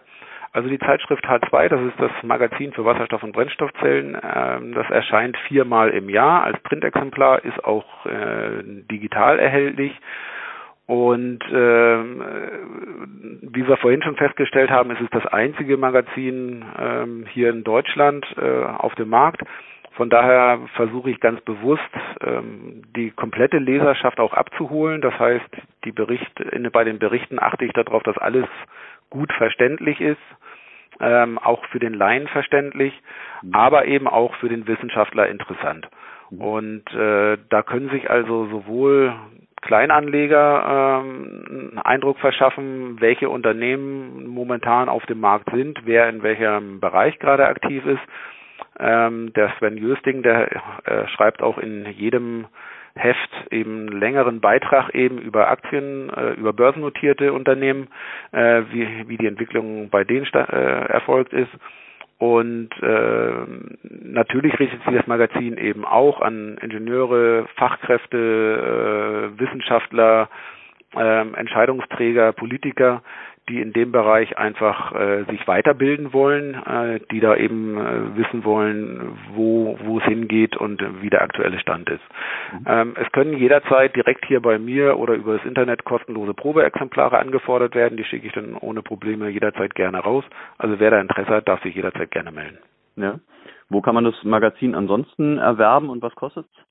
[0.52, 5.38] also die Zeitschrift H2, das ist das Magazin für Wasserstoff- und Brennstoffzellen, ähm, das erscheint
[5.48, 9.94] viermal im Jahr als Printexemplar, ist auch äh, digital erhältlich.
[10.88, 12.24] Und ähm,
[13.44, 18.26] wie wir vorhin schon festgestellt haben, ist es das einzige Magazin ähm, hier in Deutschland
[18.42, 19.44] äh, auf dem Markt.
[19.92, 21.84] Von daher versuche ich ganz bewusst,
[22.22, 25.02] ähm, die komplette Leserschaft auch abzuholen.
[25.02, 25.46] Das heißt,
[25.84, 28.48] die Berichte, bei den Berichten achte ich darauf, dass alles
[29.10, 30.18] gut verständlich ist,
[31.00, 32.94] ähm, auch für den Laien verständlich,
[33.42, 33.54] mhm.
[33.54, 35.88] aber eben auch für den Wissenschaftler interessant.
[36.30, 36.42] Mhm.
[36.42, 39.14] Und äh, da können sich also sowohl
[39.62, 46.80] Kleinanleger ähm, einen Eindruck verschaffen, welche Unternehmen momentan auf dem Markt sind, wer in welchem
[46.80, 48.02] Bereich gerade aktiv ist.
[48.80, 50.50] Ähm, der Sven Jösting, der
[50.86, 52.46] äh, schreibt auch in jedem
[53.00, 57.88] Heft eben längeren Beitrag eben über Aktien, äh, über börsennotierte Unternehmen,
[58.32, 61.52] äh, wie, wie die Entwicklung bei denen äh, erfolgt ist.
[62.18, 63.32] Und äh,
[63.84, 70.28] natürlich richtet sich das Magazin eben auch an Ingenieure, Fachkräfte, äh, Wissenschaftler,
[70.98, 73.02] äh, Entscheidungsträger, Politiker,
[73.50, 78.44] die in dem Bereich einfach äh, sich weiterbilden wollen, äh, die da eben äh, wissen
[78.44, 82.04] wollen, wo, wo es hingeht und wie der aktuelle Stand ist.
[82.54, 82.66] Mhm.
[82.68, 87.76] Ähm, es können jederzeit direkt hier bei mir oder über das Internet kostenlose Probeexemplare angefordert
[87.76, 87.98] werden.
[87.98, 90.24] Die schicke ich dann ohne Probleme jederzeit gerne raus.
[90.58, 92.60] Also wer da Interesse hat, darf sich jederzeit gerne melden.
[92.96, 93.20] Ja.
[93.70, 96.69] Wo kann man das Magazin ansonsten erwerben und was kostet es?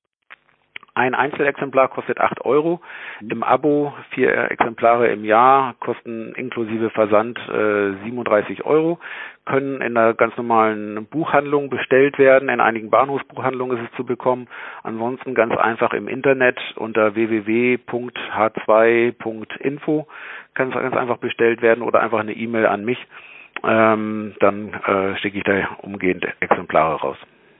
[0.99, 2.81] Ein Einzelexemplar kostet 8 Euro.
[3.21, 3.31] Mhm.
[3.31, 8.99] Im Abo vier Exemplare im Jahr kosten inklusive Versand äh, 37 Euro.
[9.45, 12.49] Können in einer ganz normalen Buchhandlung bestellt werden.
[12.49, 14.49] In einigen Bahnhofsbuchhandlungen ist es zu bekommen.
[14.83, 20.07] Ansonsten ganz einfach im Internet unter www.h2.info
[20.53, 22.99] kann es ganz einfach bestellt werden oder einfach eine E-Mail an mich.
[23.63, 27.15] Ähm, dann äh, schicke ich da umgehend Exemplare raus.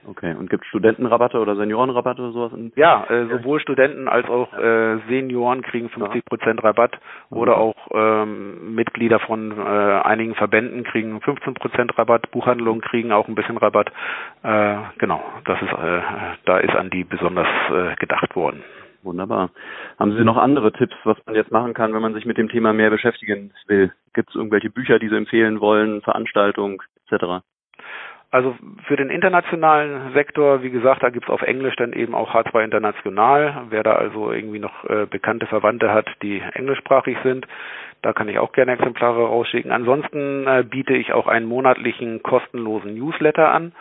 [0.06, 2.52] Okay, und gibt es Studentenrabatte oder Seniorenrabatte oder sowas?
[2.76, 6.98] ja, äh, sowohl Studenten als auch äh, Senioren kriegen 50 Prozent Rabatt
[7.30, 13.28] oder auch ähm, Mitglieder von äh, einigen Verbänden kriegen 15 Prozent Rabatt, Buchhandlungen kriegen auch
[13.28, 13.92] ein bisschen Rabatt.
[14.42, 16.00] Äh, genau, das ist, äh,
[16.46, 18.62] da ist an die besonders äh, gedacht worden.
[19.02, 19.50] Wunderbar.
[19.98, 22.48] Haben Sie noch andere Tipps, was man jetzt machen kann, wenn man sich mit dem
[22.48, 23.92] Thema mehr beschäftigen will?
[24.12, 26.78] Gibt es irgendwelche Bücher, die Sie empfehlen wollen, Veranstaltungen
[27.08, 27.42] etc.?
[28.32, 28.54] Also
[28.86, 33.62] für den internationalen Sektor, wie gesagt, da gibt's auf Englisch dann eben auch H2 International.
[33.70, 37.48] Wer da also irgendwie noch äh, bekannte Verwandte hat, die englischsprachig sind,
[38.02, 39.72] da kann ich auch gerne Exemplare rausschicken.
[39.72, 43.72] Ansonsten äh, biete ich auch einen monatlichen kostenlosen Newsletter an,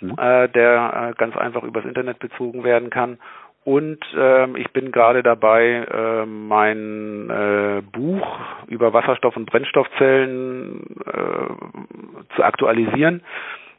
[0.00, 0.14] mhm.
[0.16, 3.18] äh, der äh, ganz einfach übers Internet bezogen werden kann.
[3.64, 8.38] Und ähm, ich bin gerade dabei, äh, mein äh, Buch
[8.68, 13.22] über Wasserstoff- und Brennstoffzellen äh, zu aktualisieren.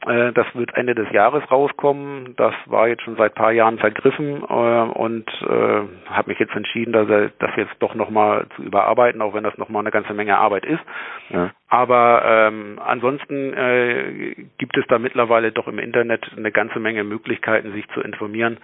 [0.05, 2.35] Äh, das wird Ende des Jahres rauskommen.
[2.37, 6.93] Das war jetzt schon seit paar Jahren vergriffen äh, und äh, habe mich jetzt entschieden,
[6.93, 10.37] dass er das jetzt doch nochmal zu überarbeiten, auch wenn das nochmal eine ganze Menge
[10.37, 10.81] Arbeit ist.
[11.29, 11.51] Ja.
[11.67, 17.73] Aber ähm, ansonsten äh, gibt es da mittlerweile doch im Internet eine ganze Menge Möglichkeiten,
[17.73, 18.57] sich zu informieren.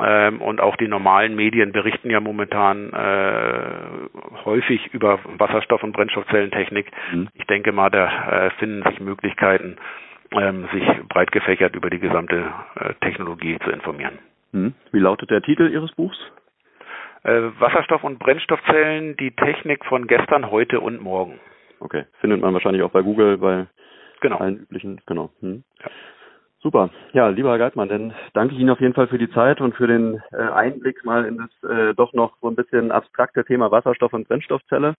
[0.00, 6.90] Ähm, und auch die normalen Medien berichten ja momentan äh, häufig über Wasserstoff- und Brennstoffzellentechnik.
[7.12, 7.28] Mhm.
[7.34, 9.76] Ich denke mal, da äh, finden sich Möglichkeiten,
[10.34, 14.18] ähm, sich breit gefächert über die gesamte äh, Technologie zu informieren.
[14.52, 14.74] Hm.
[14.92, 16.18] Wie lautet der Titel Ihres Buchs?
[17.22, 21.40] Äh, Wasserstoff- und Brennstoffzellen, die Technik von gestern, heute und morgen.
[21.80, 23.66] Okay, findet man wahrscheinlich auch bei Google, bei
[24.20, 24.38] genau.
[24.38, 25.30] allen üblichen, genau.
[25.40, 25.64] Hm.
[25.82, 25.90] Ja.
[26.64, 26.88] Super.
[27.12, 29.74] Ja, lieber Herr Geitmann, dann danke ich Ihnen auf jeden Fall für die Zeit und
[29.74, 33.70] für den äh, Einblick mal in das äh, doch noch so ein bisschen abstrakte Thema
[33.70, 34.94] Wasserstoff und Brennstoffzelle.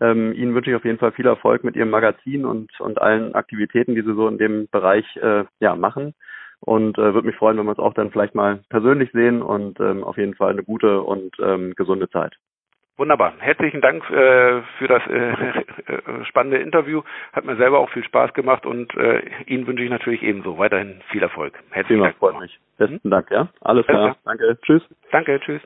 [0.00, 3.34] Ähm, Ihnen wünsche ich auf jeden Fall viel Erfolg mit Ihrem Magazin und, und allen
[3.34, 6.14] Aktivitäten, die Sie so in dem Bereich äh, ja, machen.
[6.60, 9.78] Und äh, würde mich freuen, wenn wir uns auch dann vielleicht mal persönlich sehen und
[9.80, 12.36] ähm, auf jeden Fall eine gute und ähm, gesunde Zeit.
[12.98, 13.34] Wunderbar.
[13.38, 15.32] Herzlichen Dank äh, für das äh,
[15.92, 17.02] äh, spannende Interview.
[17.34, 21.02] Hat mir selber auch viel Spaß gemacht und äh, Ihnen wünsche ich natürlich ebenso weiterhin
[21.10, 21.58] viel Erfolg.
[21.70, 22.16] Herzlichen Dank.
[22.16, 22.58] Freut mich.
[22.78, 23.48] Besten Dank, ja.
[23.60, 24.16] Alles klar.
[24.24, 24.58] Danke.
[24.62, 24.82] Tschüss.
[25.12, 25.40] Danke.
[25.40, 25.60] Tschüss.